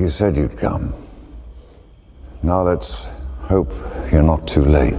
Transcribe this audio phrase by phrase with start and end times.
[0.00, 0.94] You said you'd come.
[2.42, 2.94] Now let's
[3.42, 3.70] hope
[4.10, 4.94] you're not too late.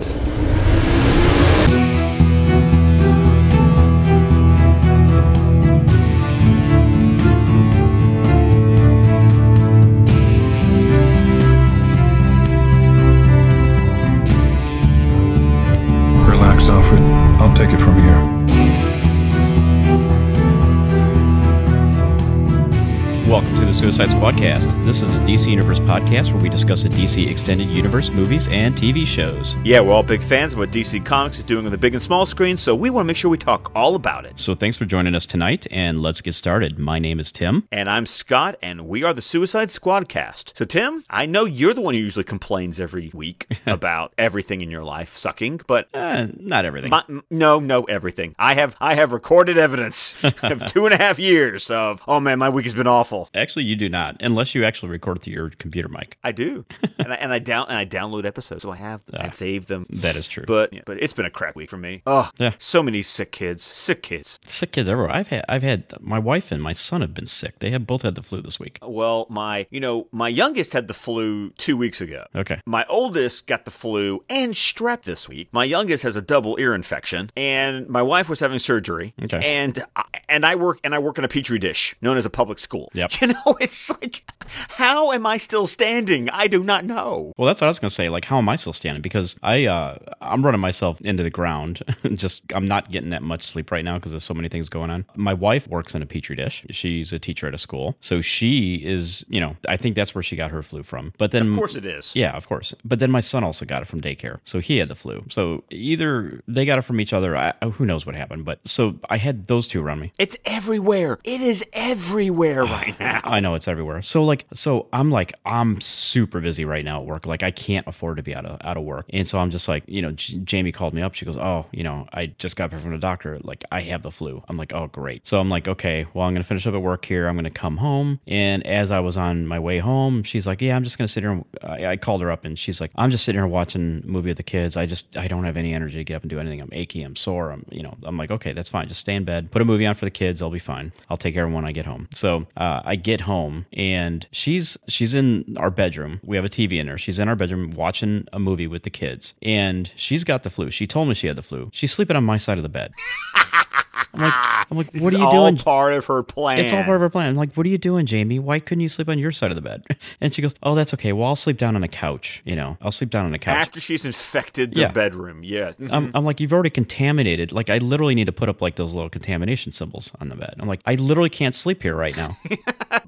[23.91, 24.85] Suicide Squadcast.
[24.85, 28.73] This is a DC Universe podcast where we discuss the DC Extended Universe movies and
[28.73, 29.57] TV shows.
[29.65, 32.01] Yeah, we're all big fans of what DC Comics is doing on the big and
[32.01, 34.39] small screen, so we want to make sure we talk all about it.
[34.39, 36.79] So thanks for joining us tonight, and let's get started.
[36.79, 37.67] My name is Tim.
[37.69, 40.57] And I'm Scott, and we are the Suicide Squadcast.
[40.57, 44.71] So, Tim, I know you're the one who usually complains every week about everything in
[44.71, 46.91] your life sucking, but Uh, not everything.
[46.91, 48.35] my, no, no, everything.
[48.39, 52.39] I have, I have recorded evidence of two and a half years of, oh man,
[52.39, 53.27] my week has been awful.
[53.35, 56.17] Actually, you do not, unless you actually record through your computer mic.
[56.23, 56.65] I do,
[56.99, 59.67] and I, and I down and I download episodes, so I have, I've ah, saved
[59.67, 59.85] them.
[59.89, 60.45] That is true.
[60.47, 62.01] But, but it's been a crap week for me.
[62.05, 62.53] Oh, Yeah.
[62.57, 64.39] so many sick kids, sick kids.
[64.45, 65.13] sick kids everywhere.
[65.15, 67.59] I've had, I've had my wife and my son have been sick.
[67.59, 68.79] They have both had the flu this week.
[68.81, 72.25] Well, my, you know, my youngest had the flu two weeks ago.
[72.35, 72.61] Okay.
[72.65, 75.49] My oldest got the flu and strep this week.
[75.51, 79.13] My youngest has a double ear infection, and my wife was having surgery.
[79.23, 79.39] Okay.
[79.43, 82.29] And I, and I work and I work in a petri dish known as a
[82.29, 82.89] public school.
[82.93, 83.11] Yep.
[83.21, 83.70] You know, it's
[84.01, 84.23] like,
[84.69, 86.29] how am I still standing?
[86.29, 87.33] I do not know.
[87.37, 88.09] Well, that's what I was gonna say.
[88.09, 89.01] Like, how am I still standing?
[89.01, 91.81] Because I, uh, I'm running myself into the ground.
[92.15, 94.89] Just, I'm not getting that much sleep right now because there's so many things going
[94.89, 95.05] on.
[95.15, 96.65] My wife works in a petri dish.
[96.69, 100.23] She's a teacher at a school, so she is, you know, I think that's where
[100.23, 101.13] she got her flu from.
[101.17, 102.15] But then, Of course, it is.
[102.15, 102.73] yeah, of course.
[102.83, 105.23] But then my son also got it from daycare, so he had the flu.
[105.29, 107.35] So either they got it from each other.
[107.37, 108.45] I, who knows what happened?
[108.45, 110.11] But so I had those two around me.
[110.19, 111.19] It's everywhere.
[111.23, 113.21] It is everywhere right now.
[113.23, 114.01] I know everywhere.
[114.01, 117.25] So like, so I'm like, I'm super busy right now at work.
[117.25, 119.67] Like, I can't afford to be out of out of work, and so I'm just
[119.67, 121.13] like, you know, J- Jamie called me up.
[121.13, 123.39] She goes, oh, you know, I just got back from the doctor.
[123.43, 124.43] Like, I have the flu.
[124.47, 125.27] I'm like, oh, great.
[125.27, 127.27] So I'm like, okay, well, I'm gonna finish up at work here.
[127.27, 130.75] I'm gonna come home, and as I was on my way home, she's like, yeah,
[130.75, 131.31] I'm just gonna sit here.
[131.31, 134.07] And, I, I called her up, and she's like, I'm just sitting here watching a
[134.07, 134.77] movie with the kids.
[134.77, 136.61] I just, I don't have any energy to get up and do anything.
[136.61, 137.03] I'm achy.
[137.03, 137.51] I'm sore.
[137.51, 138.87] I'm, you know, I'm like, okay, that's fine.
[138.87, 139.51] Just stay in bed.
[139.51, 140.41] Put a movie on for the kids.
[140.41, 140.91] I'll be fine.
[141.09, 142.07] I'll take care of them when I get home.
[142.13, 146.19] So uh, I get home and she's she's in our bedroom.
[146.23, 146.97] We have a TV in her.
[146.97, 150.69] She's in our bedroom watching a movie with the kids, and she's got the flu.
[150.71, 151.69] She told me she had the flu.
[151.73, 152.91] She's sleeping on my side of the bed.
[154.13, 155.57] I'm like, ah, I'm like, what are you It's doing?
[155.57, 156.59] All part of her plan.
[156.59, 157.27] It's all part of her plan.
[157.27, 158.39] I'm like, what are you doing, Jamie?
[158.39, 159.83] Why couldn't you sleep on your side of the bed?
[160.19, 161.13] And she goes, oh, that's okay.
[161.13, 162.41] Well, I'll sleep down on a couch.
[162.45, 163.55] You know, I'll sleep down on a couch.
[163.55, 164.91] After she's infected the Yeah.
[164.91, 165.71] bedroom, yeah.
[165.91, 167.51] I'm, I'm like, you've already contaminated.
[167.51, 170.55] Like, I literally need to put up like those little contamination symbols on the bed.
[170.59, 172.37] I'm like, I literally can't sleep here right now.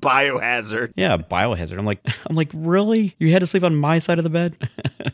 [0.02, 0.94] Biohazard.
[0.96, 1.78] yeah, biohazard.
[1.78, 3.16] I'm like, I'm like, really?
[3.20, 4.56] You had to sleep on my side of the bed,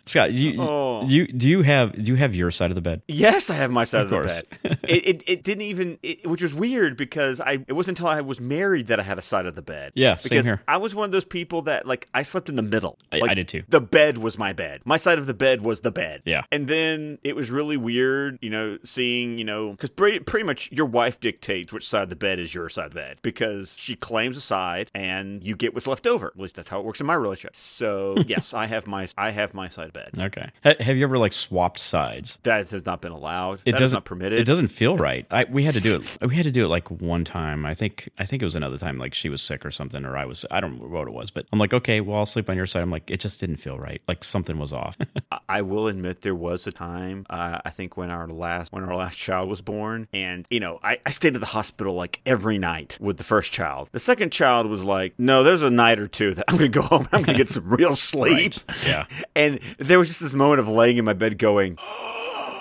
[0.05, 0.31] Scott?
[0.33, 1.05] You, Oh.
[1.05, 3.01] you do you have do you have your side of the bed?
[3.07, 4.41] Yes, I have my side of, course.
[4.63, 4.78] the bed.
[4.89, 8.21] It, it it didn't even, it, which was weird because I it wasn't until I
[8.21, 9.93] was married that I had a side of the bed.
[9.95, 10.61] Yeah, same because here.
[10.67, 12.97] I was one of those people that like I slept in the middle.
[13.11, 13.63] I- Like, I did too.
[13.69, 14.81] The bed was my bed.
[14.85, 16.21] My side of the bed was the bed.
[16.25, 16.43] Yeah.
[16.51, 20.71] and then it was really weird, you know, seeing you know because pretty, pretty much
[20.71, 23.77] your wife dictates which side of the bed is your side of the bed because
[23.77, 26.27] she claims a side and you get what's left over.
[26.27, 27.55] At least that's how it works in my relationship.
[27.55, 30.11] So yes, I have my I have my side of bed.
[30.19, 30.49] Okay.
[30.63, 32.37] Ha- have you ever like swapped sides?
[32.43, 33.59] That has not been allowed.
[33.65, 34.39] It That is doesn't not permitted.
[34.39, 35.25] It doesn't feel right.
[35.29, 36.27] I we had to do it.
[36.27, 37.65] We had to do it like one time.
[37.65, 38.97] I think I think it was another time.
[38.97, 40.45] Like she was sick or something, or I was.
[40.49, 41.31] I don't remember what it was.
[41.31, 42.81] But I'm like, okay, well, I'll sleep on your side.
[42.81, 44.01] I'm like, it just didn't feel right.
[44.07, 44.97] Like something was off.
[45.49, 48.95] I- will admit there was a time uh, I think when our last when our
[48.95, 52.57] last child was born, and you know I, I stayed at the hospital like every
[52.57, 53.89] night with the first child.
[53.91, 56.81] The second child was like, no, there's a night or two that I'm gonna go
[56.81, 57.09] home.
[57.11, 58.53] I'm gonna get some real sleep.
[58.85, 59.05] Yeah.
[59.35, 61.77] And there was just this moment of laying in my bed going.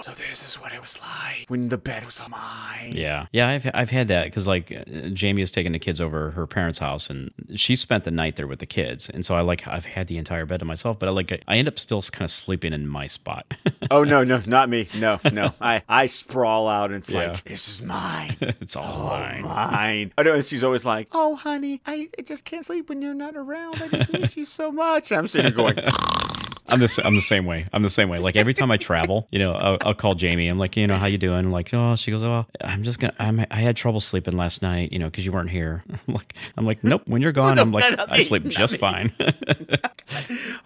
[0.08, 2.92] So this is what it was like when the bed was on mine.
[2.94, 6.30] Yeah, yeah, I've I've had that because like uh, Jamie has taken the kids over
[6.30, 9.42] her parents' house and she spent the night there with the kids, and so I
[9.42, 12.00] like I've had the entire bed to myself, but I like I end up still
[12.02, 13.46] kind of sleeping in my spot.
[13.90, 14.86] Oh no, no, not me.
[14.94, 15.54] No, no.
[15.62, 17.30] I I sprawl out and it's Yeah.
[17.30, 18.36] like this is mine.
[18.40, 19.42] it's all mine.
[19.42, 20.12] mine.
[20.18, 23.14] I know, and she's always like, "Oh, honey, I, I just can't sleep when you're
[23.14, 23.80] not around.
[23.82, 25.76] I just miss you so much." I'm sitting here going,
[26.68, 27.64] I'm the I'm the same way.
[27.72, 28.18] I'm the same way.
[28.18, 30.48] Like every time I travel, you know, I'll, I'll call Jamie.
[30.48, 31.50] I'm like, you know, how you doing?
[31.50, 33.14] like, oh, she goes, oh, I'm just gonna.
[33.18, 35.82] I'm, I had trouble sleeping last night, you know, because you weren't here.
[36.08, 37.02] I'm like, I'm like, nope.
[37.06, 39.12] When you're gone, I'm like, I sleep not just fine.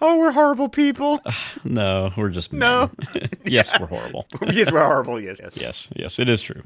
[0.00, 1.20] Oh, we're horrible people.
[1.64, 2.90] no, we're just No.
[3.44, 4.26] yes, we're horrible.
[4.52, 5.20] yes, we're horrible.
[5.20, 5.40] Yes.
[5.42, 5.52] yes.
[5.54, 6.62] Yes, yes, it is true.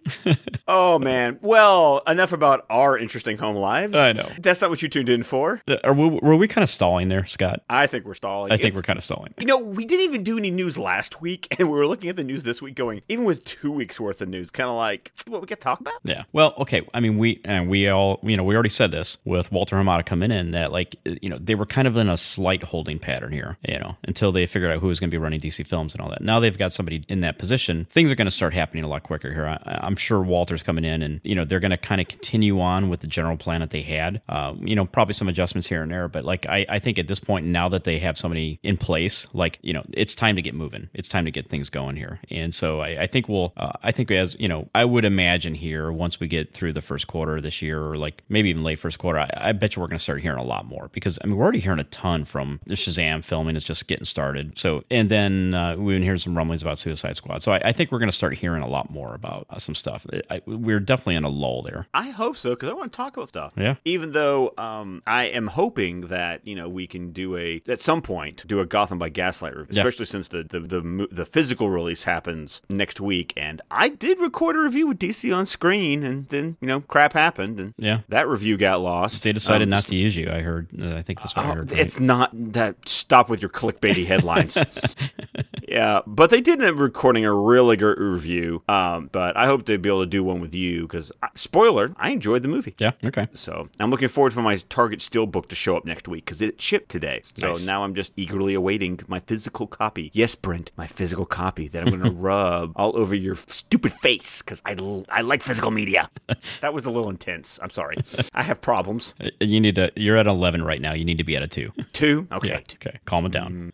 [0.68, 1.38] Oh man.
[1.42, 3.94] Well, enough about our interesting home lives.
[3.94, 4.28] I know.
[4.38, 5.60] That's not what you tuned in for.
[5.68, 7.62] Uh, Are we, were we kind of stalling there, Scott?
[7.68, 8.52] I think we're stalling.
[8.52, 9.25] I think It's- we're kind of stalling.
[9.38, 12.16] You know, we didn't even do any news last week, and we were looking at
[12.16, 15.12] the news this week, going even with two weeks worth of news, kind of like
[15.26, 15.94] what we got to talk about.
[16.04, 16.24] Yeah.
[16.32, 16.86] Well, okay.
[16.94, 20.04] I mean, we and we all, you know, we already said this with Walter Hamada
[20.04, 23.32] coming in that like, you know, they were kind of in a slight holding pattern
[23.32, 25.94] here, you know, until they figured out who was going to be running DC Films
[25.94, 26.22] and all that.
[26.22, 27.86] Now they've got somebody in that position.
[27.86, 29.46] Things are going to start happening a lot quicker here.
[29.46, 32.60] I, I'm sure Walter's coming in, and you know, they're going to kind of continue
[32.60, 34.20] on with the general plan that they had.
[34.28, 37.08] Um, you know, probably some adjustments here and there, but like, I, I think at
[37.08, 40.42] this point now that they have somebody in place, like, you know, it's time to
[40.42, 40.88] get moving.
[40.94, 43.92] It's time to get things going here, and so I, I think we'll, uh, I
[43.92, 47.36] think as you know, I would imagine here once we get through the first quarter
[47.36, 49.88] of this year, or like maybe even late first quarter, I, I bet you we're
[49.88, 52.24] going to start hearing a lot more because I mean we're already hearing a ton
[52.24, 54.58] from the Shazam filming is just getting started.
[54.58, 57.42] So and then uh, we've been hearing some rumblings about Suicide Squad.
[57.42, 59.74] So I, I think we're going to start hearing a lot more about uh, some
[59.74, 60.06] stuff.
[60.30, 61.86] I, we're definitely in a lull there.
[61.94, 63.52] I hope so because I want to talk about stuff.
[63.56, 63.76] Yeah.
[63.84, 68.02] Even though um, I am hoping that you know we can do a at some
[68.02, 69.82] point do a Gotham by Gaslight review, Yeah.
[69.82, 74.56] especially since the the, the the physical release happens next week, and I did record
[74.56, 78.00] a review with DC on screen, and then you know crap happened, and Yeah.
[78.08, 79.22] that review got lost.
[79.22, 80.30] They decided Um, not to use you.
[80.30, 80.68] I heard.
[80.80, 81.70] Uh, I think that's what I Oh, heard.
[81.70, 81.80] right?
[81.80, 82.88] it's not that.
[82.88, 84.58] Stop with your clickbaity headlines.
[85.76, 88.62] yeah, but they did end up recording a really good review.
[88.68, 92.10] Um, but I hope they'd be able to do one with you because, spoiler, I
[92.10, 92.74] enjoyed the movie.
[92.78, 92.92] yeah.
[93.04, 93.28] Okay.
[93.34, 96.40] So I'm looking forward for my Target Steel book to show up next week because
[96.40, 97.22] it shipped today.
[97.34, 97.66] So Nice.
[97.66, 100.10] now I'm just eagerly awaiting my physical copy.
[100.14, 104.40] Yes, Brent, my physical copy that I'm going to rub all over your stupid face
[104.42, 106.10] because I, l- I like physical media.
[106.62, 107.58] that was a little intense.
[107.62, 107.96] I'm sorry.
[108.34, 109.14] I have problems.
[109.26, 109.90] Uh, You need to.
[109.96, 110.92] You're at 11 right now.
[110.92, 111.72] You need to be at a two.
[111.92, 112.26] Two?
[112.32, 112.48] Okay.
[112.48, 112.56] Yeah.
[112.58, 112.98] Okay.
[113.04, 113.72] Calm it down.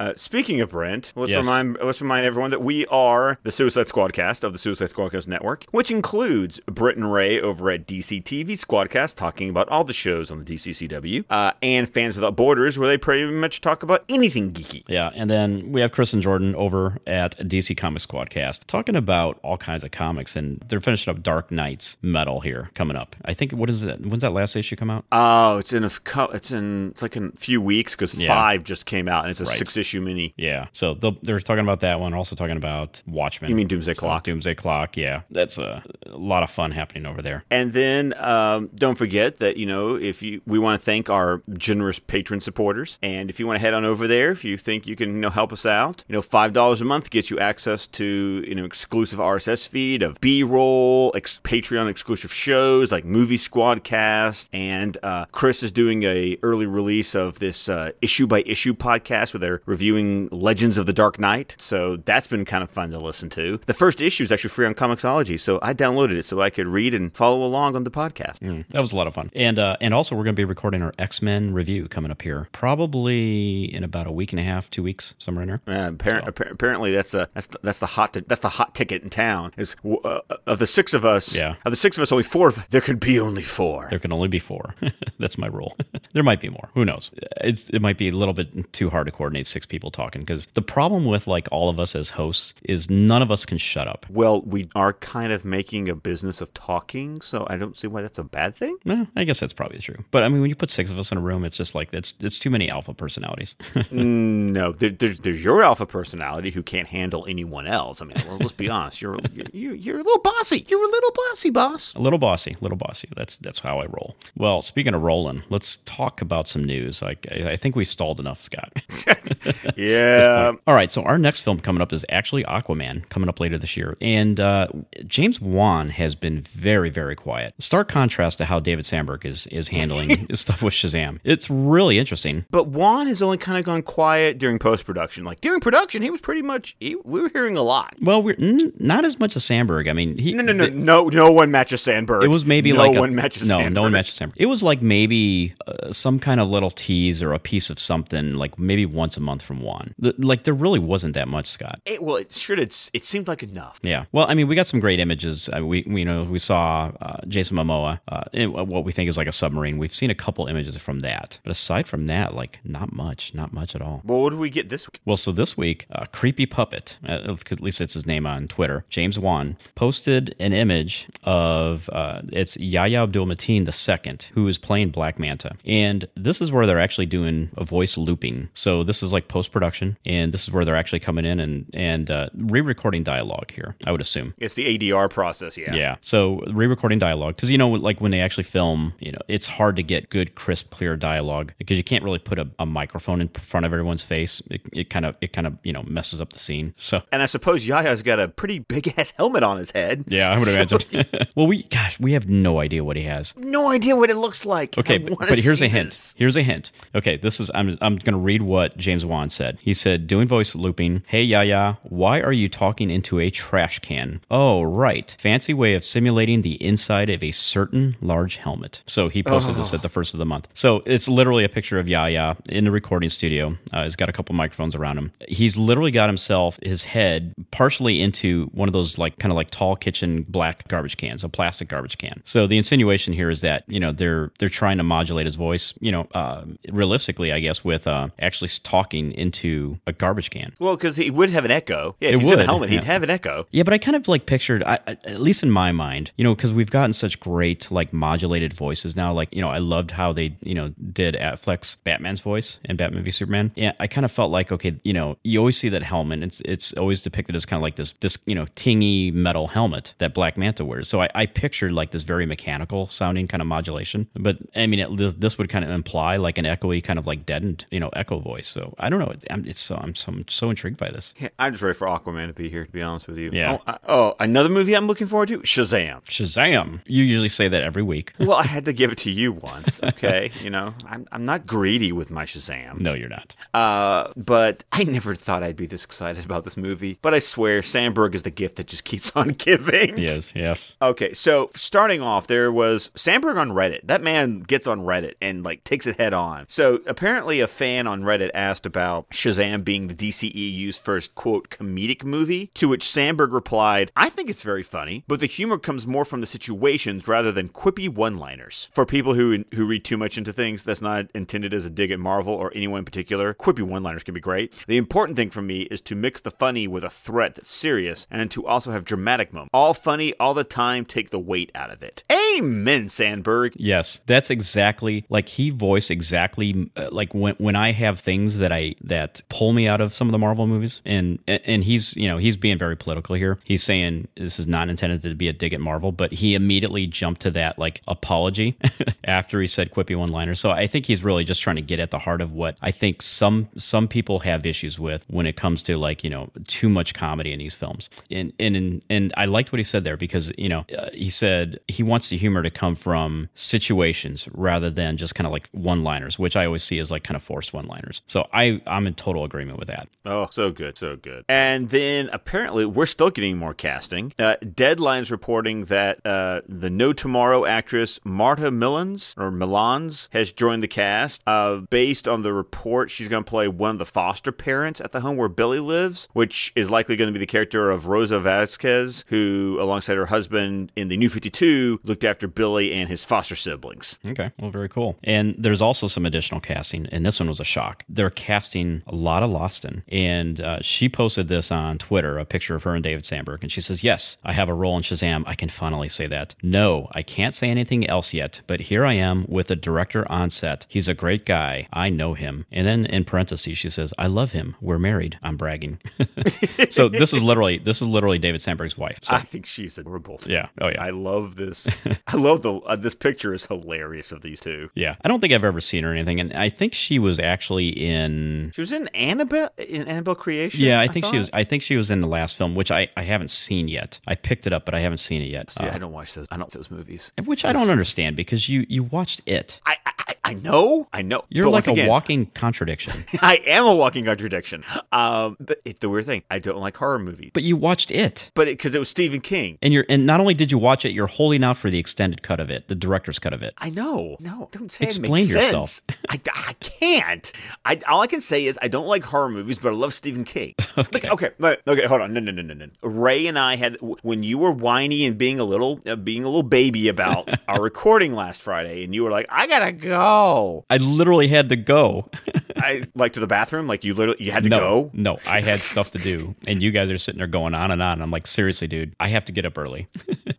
[0.00, 1.43] Uh, speaking of Brent, let's Yes.
[1.44, 5.66] Remind let's remind everyone that we are the Suicide Squadcast of the Suicide Squadcast Network,
[5.72, 10.30] which includes Britt and Ray over at DC TV Squadcast, talking about all the shows
[10.30, 14.52] on the DCCW, uh, and Fans Without Borders, where they pretty much talk about anything
[14.52, 14.84] geeky.
[14.88, 19.38] Yeah, and then we have Chris and Jordan over at DC Comics Squadcast talking about
[19.42, 23.14] all kinds of comics, and they're finishing up Dark Nights metal here coming up.
[23.24, 24.00] I think what is that?
[24.00, 25.04] When's that last issue come out?
[25.12, 25.90] Oh, it's in a
[26.32, 28.28] it's in it's like in a few weeks because Yeah.
[28.28, 29.56] five just came out and it's a Right.
[29.58, 30.32] six issue mini.
[30.36, 32.14] Yeah, so they'll- they're talking about that one.
[32.14, 33.50] Also talking about Watchmen.
[33.50, 34.24] You mean Doomsday So, Clock?
[34.24, 34.96] Doomsday Clock.
[34.96, 37.44] Yeah, that's a, a lot of fun happening over there.
[37.50, 41.42] And then um, don't forget that you know if you we want to thank our
[41.58, 44.86] generous patron supporters, and if you want to head on over there, if you think
[44.86, 47.38] you can you know help us out, you know five dollars a month gets you
[47.38, 53.04] access to you know exclusive RSS feed of B roll, ex- Patreon exclusive shows like
[53.04, 58.26] Movie Squad Cast, and uh, Chris is doing a early release of this uh, issue
[58.26, 61.56] by issue podcast where they're reviewing Legends of the Dark Knight.
[61.58, 63.58] So that's been kind of fun to listen to.
[63.66, 66.66] The first issue is actually free on Comixology, so I downloaded it so I could
[66.66, 68.38] read and follow along on the podcast.
[68.40, 69.30] Mm, that was a lot of fun.
[69.34, 72.22] And uh, and also we're going to be recording our X Men review coming up
[72.22, 75.60] here, probably in about a week and a half, two weeks, somewhere in there.
[75.66, 79.02] Uh, appar- appar- apparently, that's a that's the, that's the hot that's the hot ticket
[79.02, 79.52] in town.
[79.56, 81.54] Is uh, of the six of us, Yeah.
[81.64, 82.48] of the six of us, only four.
[82.48, 83.88] of- There could be only four.
[83.90, 84.74] There can only be four.
[85.18, 85.76] That's my rule.
[86.12, 86.68] there might be more.
[86.74, 87.10] Who knows?
[87.42, 90.46] It's it might be a little bit too hard to coordinate six people talking because
[90.54, 93.88] the problem with like all of us as hosts is none of us can shut
[93.88, 94.06] up.
[94.10, 98.02] Well, we are kind of making a business of talking, so I don't see why
[98.02, 98.76] that's a bad thing.
[99.16, 100.04] I guess that's probably true.
[100.10, 101.92] But I mean, when you put six of us in a room, it's just like
[101.92, 103.54] it's it's too many alpha personalities.
[103.94, 108.00] Mm, no, there, there's there's your alpha personality who can't handle anyone else.
[108.02, 109.00] I mean, well, let's be honest.
[109.00, 109.18] You're
[109.52, 110.64] you're you're a little bossy.
[110.68, 111.94] You're a little bossy, boss.
[111.94, 113.08] a little bossy, little bossy.
[113.16, 114.16] That's that's how I roll.
[114.36, 117.02] Well, speaking of rolling, let's talk about some news.
[117.02, 118.72] Like I, I think we stalled enough, Scott.
[119.76, 120.52] Yeah.
[120.66, 123.76] All right, so our next film coming up is actually Aquaman, coming up later this
[123.76, 123.96] year.
[124.00, 124.68] And uh,
[125.06, 127.54] James Wan has been very, very quiet.
[127.58, 131.18] Stark contrast to how David Sandberg is is handling his stuff with Shazam.
[131.24, 132.44] It's really interesting.
[132.50, 135.24] But Wan has only kind of gone quiet during post production.
[135.24, 137.94] Like during production, he was pretty much he, we were hearing a lot.
[138.00, 139.88] Well, we're n- not as much as Sandberg.
[139.88, 142.22] I mean, he No, no, no, no, no one matches Sandberg.
[142.24, 143.48] It was maybe no like a- one matches.
[143.48, 143.74] no, Sandberg.
[143.74, 144.40] no one matches Sandberg.
[144.40, 148.34] It was like maybe uh, some kind of little tease or a piece of something,
[148.34, 149.94] like maybe once a month from Wan.
[149.98, 151.80] The- Like there really wasn't that much, Scott.
[151.84, 152.74] It, well, it sure did.
[152.92, 153.78] It seemed like enough.
[153.82, 154.04] Yeah.
[154.12, 155.48] Well, I mean, we got some great images.
[155.48, 159.08] Uh, we, we, you know, we saw uh, Jason Momoa uh, in what we think
[159.08, 159.78] is like a submarine.
[159.78, 163.52] We've seen a couple images from that, but aside from that, like not much, not
[163.52, 164.02] much at all.
[164.04, 165.00] Well, what did we get this week?
[165.04, 168.84] Well, so this week, uh, Creepy Puppet, uh, at least it's his name on Twitter,
[168.88, 174.90] James Wan, posted an image of uh, it's Yahya Abdul Mateen II, who is playing
[174.90, 175.56] Black Manta.
[175.66, 178.48] And this is where they're actually doing a voice looping.
[178.54, 181.66] So this is like post production, and this is where they're actually coming in and,
[181.74, 184.34] and uh, re recording dialogue here, I would assume.
[184.38, 185.56] It's the ADR process.
[185.56, 185.74] Yeah.
[185.74, 185.96] Yeah.
[186.00, 189.76] So re-recording dialogue because you know, like when they actually film, you know, it's hard
[189.76, 193.28] to get good, crisp, clear dialogue because you can't really put a, a microphone in
[193.28, 194.42] front of everyone's face.
[194.50, 196.74] It, it kind of, it kind of, you know, messes up the scene.
[196.76, 197.02] So.
[197.12, 200.04] And I suppose Yaya's got a pretty big ass helmet on his head.
[200.08, 201.04] Yeah, I would So, imagine.
[201.36, 203.34] well, we, gosh, we have no idea what he has.
[203.36, 204.76] no idea what it looks like.
[204.78, 205.86] Okay, but, but here's a hint.
[205.90, 206.14] this.
[206.16, 206.72] Here's a hint.
[206.94, 209.58] Okay, this is I'm I'm gonna read what James Wan said.
[209.60, 211.04] He said, doing voice looping.
[211.06, 214.20] Hey Yaya, why are you talking into a trash can?
[214.30, 218.82] Oh right, fancy way of simulating the inside of a certain large helmet.
[218.86, 220.48] So he posted this at the first of the month.
[220.54, 223.56] So it's literally a picture of Yaya in the recording studio.
[223.72, 225.12] Uh, he's got a couple microphones around him.
[225.28, 229.50] He's literally got himself his head partially into one of those like kind of like
[229.50, 232.22] tall kitchen black garbage cans, a plastic garbage can.
[232.24, 235.74] So the insinuation here is that you know they're they're trying to modulate his voice,
[235.80, 240.53] you know, uh, realistically, I guess, with uh, actually talking into a garbage can.
[240.60, 241.96] Well, because he would have an echo.
[242.00, 243.46] Yeah, if It he's in a would, helmet, he'd have an echo.
[243.50, 246.24] Yeah, but I kind of like pictured, I, I- at least in my mind, you
[246.24, 249.12] know, because we've gotten such great like modulated voices now.
[249.12, 253.02] Like, you know, I loved how they, you know, did Affleck's Batman's voice in Batman
[253.02, 253.52] v Superman.
[253.56, 256.22] Yeah, I kind of felt like, okay, you know, you always see that helmet.
[256.22, 259.94] It's it's always depicted as kind of like this this you know tingy metal helmet
[259.98, 260.88] that Black Manta wears.
[260.88, 264.08] So I, I pictured like this very mechanical sounding kind of modulation.
[264.14, 267.06] But I mean, it, this this would kind of imply like an echoey kind of
[267.06, 268.46] like deadened, you know, echo voice.
[268.46, 269.10] So I don't know.
[269.10, 271.14] It, it's so I'm so, I'm so intrigued by this.
[271.18, 272.64] Yeah, I'm just ready for Aquaman to be here.
[272.66, 273.30] To be honest with you.
[273.32, 273.58] Yeah.
[273.58, 276.02] Oh, I- oh, another movie I'm looking forward to: Shazam.
[276.04, 276.80] Shazam!
[276.86, 278.12] You usually say that every week.
[278.24, 280.30] Well, I had to give it to you once, okay?
[280.42, 282.80] you know, I'm I'm not greedy with my Shazam.
[282.80, 283.36] No, you're not.
[283.52, 286.98] Uh, but I never thought I'd be this excited about this movie.
[287.02, 289.98] But I swear, Sandberg is the gift that just keeps on giving.
[289.98, 290.76] Yes, yes.
[290.80, 293.80] Okay, so starting off, there was Sandberg on Reddit.
[293.84, 296.46] That man gets on Reddit and like takes it head on.
[296.48, 299.94] So apparently, a fan on Reddit asked about Shazam being the
[300.34, 305.20] DCEU's first quote comedic movie, to which Sandberg replied, "I think it's very funny, but
[305.20, 308.68] the humor comes more from the situations rather than quippy one-liners.
[308.72, 311.90] For people who who read too much into things, that's not intended as a dig
[311.90, 313.34] at Marvel or anyone in particular.
[313.34, 314.54] Quippy one-liners can be great.
[314.66, 318.06] The important thing for me is to mix the funny with a threat that's serious,
[318.10, 319.50] and to also have dramatic moments.
[319.52, 320.84] All funny all the time.
[320.84, 322.02] Take the weight out of it.
[322.10, 323.52] Amen, Sandberg.
[323.56, 328.52] Yes, that's exactly like he voiced exactly uh, like when when I have things that
[328.52, 332.08] I that pull me out of some of the Marvel movies, and and he's you
[332.08, 333.38] know he's being very political here.
[333.44, 336.86] He's saying this is not intended to be a dig at Marvel, but he immediately
[336.86, 338.56] jumped to that like apology
[339.04, 340.34] after he said quippy one liner.
[340.34, 342.70] So I think he's really just trying to get at the heart of what I
[342.70, 346.68] think some some people have issues with when it comes to like you know too
[346.68, 347.90] much comedy in these films.
[348.10, 351.58] And and and I liked what he said there because you know uh, he said
[351.68, 355.82] he wants the humor to come from situations rather than just kind of like one
[355.82, 358.00] liners, which I always see as like kind of forced one liners.
[358.06, 359.88] So I I'm in total agreement with that.
[360.04, 361.24] Oh, so good, so good.
[361.28, 364.12] And then apparently we're still getting more casting.
[364.18, 370.62] Uh, Deadline's reporting that uh, the No Tomorrow actress Marta Millans or Milans has joined
[370.62, 371.22] the cast.
[371.26, 374.92] Uh, based on the report, she's going to play one of the foster parents at
[374.92, 378.20] the home where Billy lives, which is likely going to be the character of Rosa
[378.20, 383.36] Vasquez, who, alongside her husband in the New 52, looked after Billy and his foster
[383.36, 383.98] siblings.
[384.08, 384.96] Okay, well, very cool.
[385.02, 387.84] And there's also some additional casting, and this one was a shock.
[387.88, 392.74] They're casting Lotta Losten, and uh, she posted this on Twitter, a picture of her
[392.74, 395.22] and David Sandberg, and she says, "Yes, I have a role in Shazam.
[395.24, 396.34] I can finally say that.
[396.42, 400.30] No, I can't say anything else yet, but here I am with a director on
[400.30, 400.66] set.
[400.68, 401.68] He's a great guy.
[401.72, 404.56] I know him." And then in parentheses, she says, "I love him.
[404.60, 405.16] We're married.
[405.22, 405.78] I'm bragging."
[406.70, 408.98] so this is literally this is literally David Sandberg's wife.
[409.02, 410.20] So I think she's adorable.
[410.26, 410.82] yeah, oh yeah.
[410.82, 411.68] I love this.
[412.08, 414.70] I love the uh, this picture is hilarious of these two.
[414.74, 417.20] Yeah, I don't think I've ever seen her or anything, and I think she was
[417.20, 418.50] actually in.
[418.56, 420.60] She was in Annabelle in Annabelle Creation.
[420.60, 421.30] Yeah, I think she was.
[421.32, 424.00] I think she was in the last film, which I, I haven't seen yet.
[424.06, 425.50] I picked it up, but I haven't seen it yet.
[425.52, 426.26] See, Uh, I don't watch those.
[426.30, 427.12] I don't those movies.
[427.24, 429.60] which I don't understand because you you watched it.
[429.66, 430.88] I I, I- I know.
[430.90, 431.24] I know.
[431.28, 433.04] You're but like a again, walking contradiction.
[433.20, 434.64] I am a walking contradiction.
[434.90, 436.22] Um, but it's the weird thing.
[436.30, 437.30] I don't like horror movies.
[437.34, 438.30] but you watched it.
[438.34, 439.58] But because it, was Stephen King.
[439.60, 442.22] And you're and not only did you watch it, you're holding out for the extended
[442.22, 443.52] cut of it, the director's cut of it.
[443.58, 444.16] I know.
[444.18, 445.68] No, don't say Explain it makes yourself.
[445.68, 445.82] sense.
[446.08, 447.30] I, I can't.
[447.66, 450.24] I all I can say is I don't like horror movies, but I love Stephen
[450.24, 450.54] King.
[450.78, 451.86] okay, okay, okay.
[451.86, 452.66] Hold on, no, no, no, no, no.
[452.82, 456.26] Ray and I had when you were whiny and being a little, uh, being a
[456.26, 460.78] little baby about our recording last Friday, and you were like, "I gotta go." I
[460.78, 462.10] literally had to go.
[462.56, 464.90] I like to the bathroom, like you literally you had to no, go.
[464.94, 467.82] no, I had stuff to do, and you guys are sitting there going on and
[467.82, 468.00] on.
[468.00, 469.88] I'm like, seriously, dude, I have to get up early.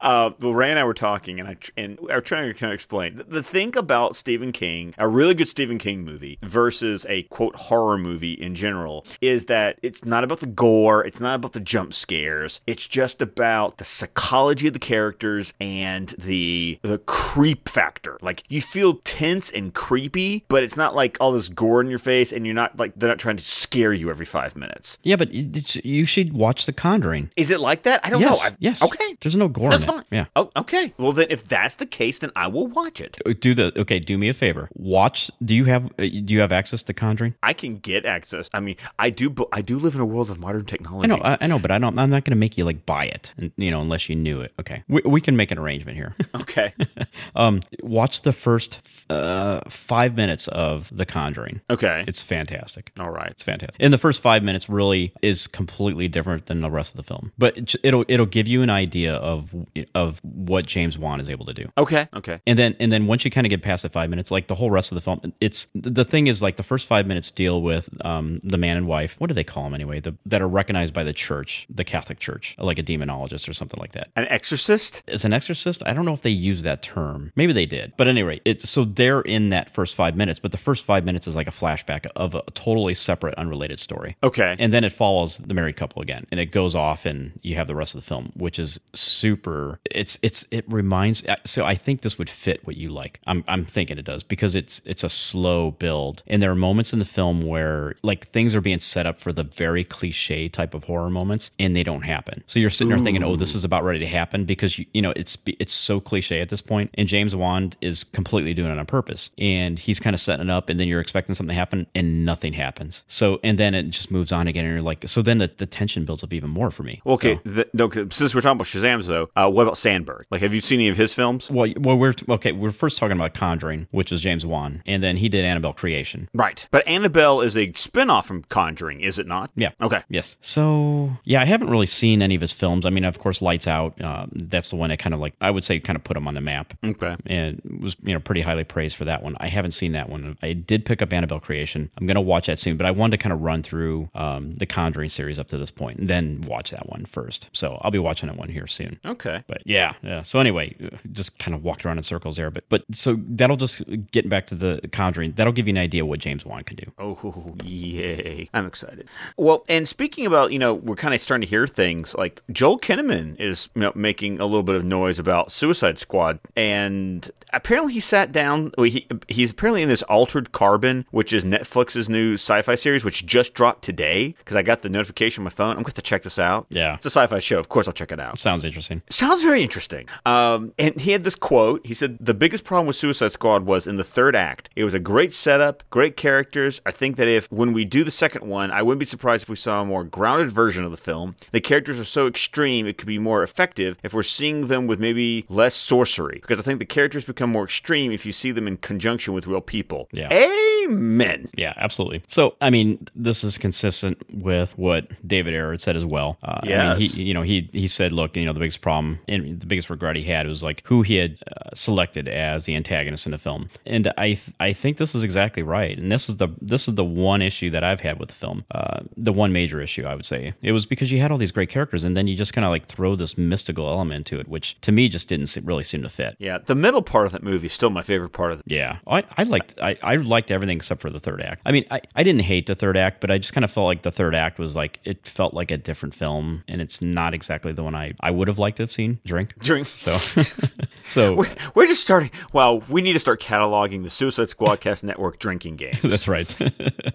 [0.01, 2.54] Uh, well, Ray and I were talking, and I tr- and I were trying to
[2.58, 6.38] kind of explain the, the thing about Stephen King, a really good Stephen King movie
[6.42, 11.20] versus a quote horror movie in general, is that it's not about the gore, it's
[11.20, 16.79] not about the jump scares, it's just about the psychology of the characters and the
[16.82, 18.17] the creep factor.
[18.22, 22.00] Like you feel tense and creepy, but it's not like all this gore in your
[22.00, 24.98] face, and you're not like they're not trying to scare you every five minutes.
[25.03, 27.32] yeah, but it's, you should watch The Conjuring.
[27.36, 28.01] Is it like that?
[28.03, 28.46] I don't yes, know.
[28.46, 28.82] I've- yes.
[28.82, 29.15] Okay.
[29.22, 29.94] There's no gore That's in it.
[29.94, 30.03] fine.
[30.12, 30.25] Yeah.
[30.36, 30.94] Oh, okay.
[30.98, 33.17] Well, then, if that's the case, then I will watch it.
[33.39, 34.00] Do the okay.
[34.00, 34.70] Do me a favor.
[34.74, 35.29] Watch.
[35.44, 37.36] Do you have uh, Do you have access to Conjuring?
[37.44, 38.50] I can get access.
[38.53, 39.34] I mean, I do.
[39.52, 41.08] I do live in a world of modern I technology.
[41.08, 41.98] know, I, I know, but I don't.
[41.98, 44.42] I'm not going to make you like buy it, and, you know, unless you knew
[44.42, 44.54] it.
[44.60, 46.14] Okay, we, we can make an arrangement here.
[46.36, 46.74] Okay.
[47.36, 48.80] um, watch the first
[49.10, 51.62] uh, five minutes of The Conjuring.
[51.70, 52.04] Okay.
[52.08, 52.92] It's fantastic.
[53.00, 53.32] All right.
[53.32, 53.76] It's fantastic.
[53.80, 57.32] In the first five minutes really is completely different than the rest of the film,
[57.38, 59.54] but it- it'll it'll give you an idea of
[59.96, 61.68] of what James Wan is able to do.
[61.78, 62.08] Okay.
[62.16, 62.40] Okay.
[62.46, 64.56] And then and then once you kind of get past the five minutes, like the
[64.56, 67.62] whole rest of the film, it's the thing is like the first five minutes deal
[67.62, 69.05] with um, the man and wife.
[69.14, 70.00] What do they call them anyway?
[70.00, 73.80] The, that are recognized by the church, the Catholic Church, like a demonologist or something
[73.80, 74.10] like that.
[74.16, 75.02] An exorcist.
[75.08, 77.32] As an exorcist, I don't know if they use that term.
[77.36, 77.94] Maybe they did.
[77.98, 81.28] But anyway, it's so they're in that first five minutes, but the first five minutes
[81.28, 84.16] is like a flashback of a totally separate, unrelated story.
[84.24, 84.56] Okay.
[84.60, 87.68] And then it follows the married couple again, and it goes off, and you have
[87.68, 89.80] the rest of the film, which is super.
[89.90, 91.24] It's it's it reminds.
[91.46, 93.20] So I think this would fit what you like.
[93.28, 96.94] I'm I'm thinking it does because it's it's a slow build, and there are moments
[96.94, 100.74] in the film where like things are being set up for the very cliche type
[100.74, 102.44] of horror moments, and they don't happen.
[102.48, 105.01] So you're sitting there thinking, oh, this is about ready to happen because you you
[105.01, 106.92] know it's it's so cliche at this point.
[106.96, 110.51] and James Wan is completely doing it on purpose, and he's kind of setting it
[110.51, 113.04] up, and then you're expecting something to happen, and nothing happens.
[113.08, 115.65] So and then it just moves on again, and you're like, so then the, the
[115.65, 117.01] tension builds up even more for me.
[117.06, 117.36] Okay.
[117.36, 120.25] So- The, no, since we're talking about Shazam's though, uh, what about Sandberg?
[120.32, 121.50] Like, have you seen any of his films?
[121.50, 122.51] Well, well, we're okay.
[122.51, 126.30] We're first talking about Conjuring, which is James Wan, and then he did Annabelle Creation.
[126.34, 126.68] Right.
[126.72, 129.51] But Annabelle is a spin-off from Conjuring, is it not?
[129.55, 129.72] Yeah.
[129.82, 130.01] Okay.
[130.10, 130.38] Yes.
[130.41, 132.86] So yeah, I haven't really seen any of his films.
[132.86, 134.00] I mean, of course, Lights Out.
[134.01, 136.27] Uh, that's the one that kind of like I would say kind of put him
[136.27, 136.74] on the map.
[136.84, 137.15] Okay.
[137.25, 139.36] And was you know pretty highly praised for that one.
[139.39, 140.38] I haven't seen that one.
[140.41, 141.89] I did pick up Annabelle Creation.
[141.98, 144.65] I'm gonna watch that soon, but I wanted to kind of run through um, the
[144.65, 147.50] Conjuring series up to this point, and then watch that one first.
[147.53, 149.00] So I'll be watching that one here soon.
[149.05, 149.44] Okay.
[149.48, 150.22] But yeah, yeah.
[150.22, 150.75] So anyway,
[151.11, 152.51] just kind of walked around in circles there.
[152.51, 155.33] But but so that'll just getting back to the Conjuring.
[155.33, 156.92] That'll give you an idea what James Wan can do.
[156.98, 158.50] Oh, yay.
[158.53, 159.08] I'm excited.
[159.38, 162.80] Well, and speaking about, you know, we're kind of starting to hear things like Joel
[162.80, 166.40] Kinnaman is you know, making a little bit of noise about Suicide Squad.
[166.56, 171.44] And apparently he sat down, well, he, he's apparently in this Altered Carbon, which is
[171.44, 175.46] Netflix's new sci fi series, which just dropped today because I got the notification on
[175.46, 175.72] my phone.
[175.78, 176.68] I'm going to to check this out.
[176.70, 176.96] Yeah.
[176.96, 177.60] It's a sci fi show.
[177.60, 178.40] Of course, I'll check it out.
[178.40, 179.01] Sounds interesting.
[179.10, 180.08] Sounds very interesting.
[180.25, 181.86] Um, and he had this quote.
[181.86, 184.70] He said, The biggest problem with Suicide Squad was in the third act.
[184.75, 186.82] It was a great setup, great characters.
[186.86, 189.50] I think that if, when we do the second one, I wouldn't be surprised if
[189.50, 191.35] we saw a more grounded version of the film.
[191.51, 195.00] The characters are so extreme, it could be more effective if we're seeing them with
[195.00, 196.39] maybe less sorcery.
[196.41, 199.48] Because I think the characters become more extreme if you see them in conjunction with
[199.48, 200.07] real people.
[200.11, 200.29] Yeah.
[200.31, 201.50] Amen.
[201.55, 202.24] Yeah, absolutely.
[202.27, 206.37] So, I mean, this is consistent with what David Ayer said as well.
[206.44, 209.20] Uh, I mean, he, you know, he he said, look, you know, the biggest problem
[209.27, 212.75] and the biggest regret he had was like who he had uh, selected as the
[212.75, 215.98] antagonist in the film, and I th- I think this is exactly right.
[215.98, 218.45] And this is the this is the one issue that I've had with the film,
[218.72, 220.53] uh, the one major issue I would say.
[220.62, 222.72] It was because you had all these great characters, and then you just kind of
[222.72, 226.10] like throw this mystical element to it, which to me just didn't really seem to
[226.10, 226.36] fit.
[226.40, 228.66] Yeah, the middle part of that movie is still my favorite part of it.
[228.68, 231.62] Yeah, I, I liked I, I liked everything except for the third act.
[231.66, 233.88] I mean, I, I didn't hate the third act, but I just kind of felt
[233.88, 237.34] like the third act was like it felt like a different film, and it's not
[237.34, 239.20] exactly the one I, I would have liked to have seen.
[239.25, 239.88] Drink, Drink.
[239.96, 240.18] So,
[241.08, 242.31] so We're, we're just starting.
[242.53, 246.00] Well, we need to start cataloging the Suicide Squadcast Network drinking games.
[246.03, 246.55] that's right.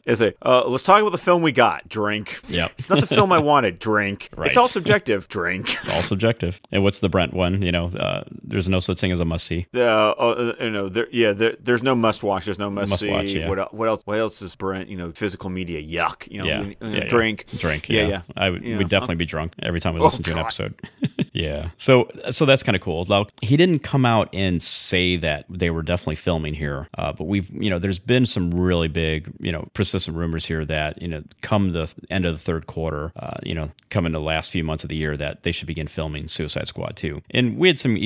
[0.05, 0.37] Is it?
[0.43, 1.89] Uh, let's talk about the film we got.
[1.89, 2.41] Drink.
[2.49, 2.73] Yep.
[2.79, 3.79] It's not the film I wanted.
[3.79, 4.29] Drink.
[4.37, 4.49] Right.
[4.49, 5.29] It's all subjective.
[5.29, 5.73] Drink.
[5.75, 6.61] it's all subjective.
[6.73, 7.63] And what's the Brent one?
[7.63, 9.67] You know, uh, there's no such thing as a must see.
[9.75, 9.81] Uh,
[10.11, 12.45] uh, you know, there, yeah, there, there's no must watch.
[12.47, 13.11] There's no must, Must see.
[13.11, 13.49] watch, yeah.
[13.49, 14.03] What, what else?
[14.05, 14.89] What else is Brent?
[14.89, 15.81] You know, physical media.
[15.83, 16.31] Yuck.
[16.31, 17.47] You know, Yeah, we- uh, yeah, drink.
[17.59, 17.89] Drink.
[17.89, 18.23] Yeah, Yeah, yeah.
[18.37, 20.45] I would definitely be drunk every time we Oh, listen to an God.
[20.47, 20.75] episode.
[21.33, 21.71] Yeah.
[21.77, 23.05] So so that's kind of cool.
[23.05, 27.25] Now he didn't come out and say that they were definitely filming here, uh, but
[27.25, 31.09] we've you know there's been some really big you know persistent rumors here that you
[31.09, 34.51] know come the end of the third quarter, uh, you know come in the last
[34.51, 37.21] few months of the year that they should begin filming Suicide Squad 2.
[37.31, 37.97] And we had some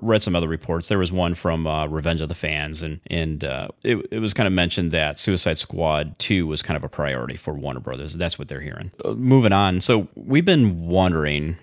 [0.00, 0.88] read some other reports.
[0.88, 4.34] There was one from uh, Revenge of the Fans, and and uh, it, it was
[4.34, 8.14] kind of mentioned that Suicide Squad 2 was kind of a priority for Warner Brothers.
[8.14, 8.90] That's what they're hearing.
[9.04, 9.80] Uh, moving on.
[9.80, 11.56] So we've been wondering,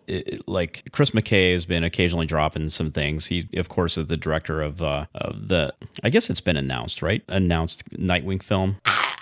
[0.48, 3.28] like Chris McKay has been occasionally dropping some things.
[3.28, 5.72] He, of course, is the director of, uh, of the.
[6.04, 7.24] I guess it's been announced, right?
[7.28, 8.78] Announced Nightwing film.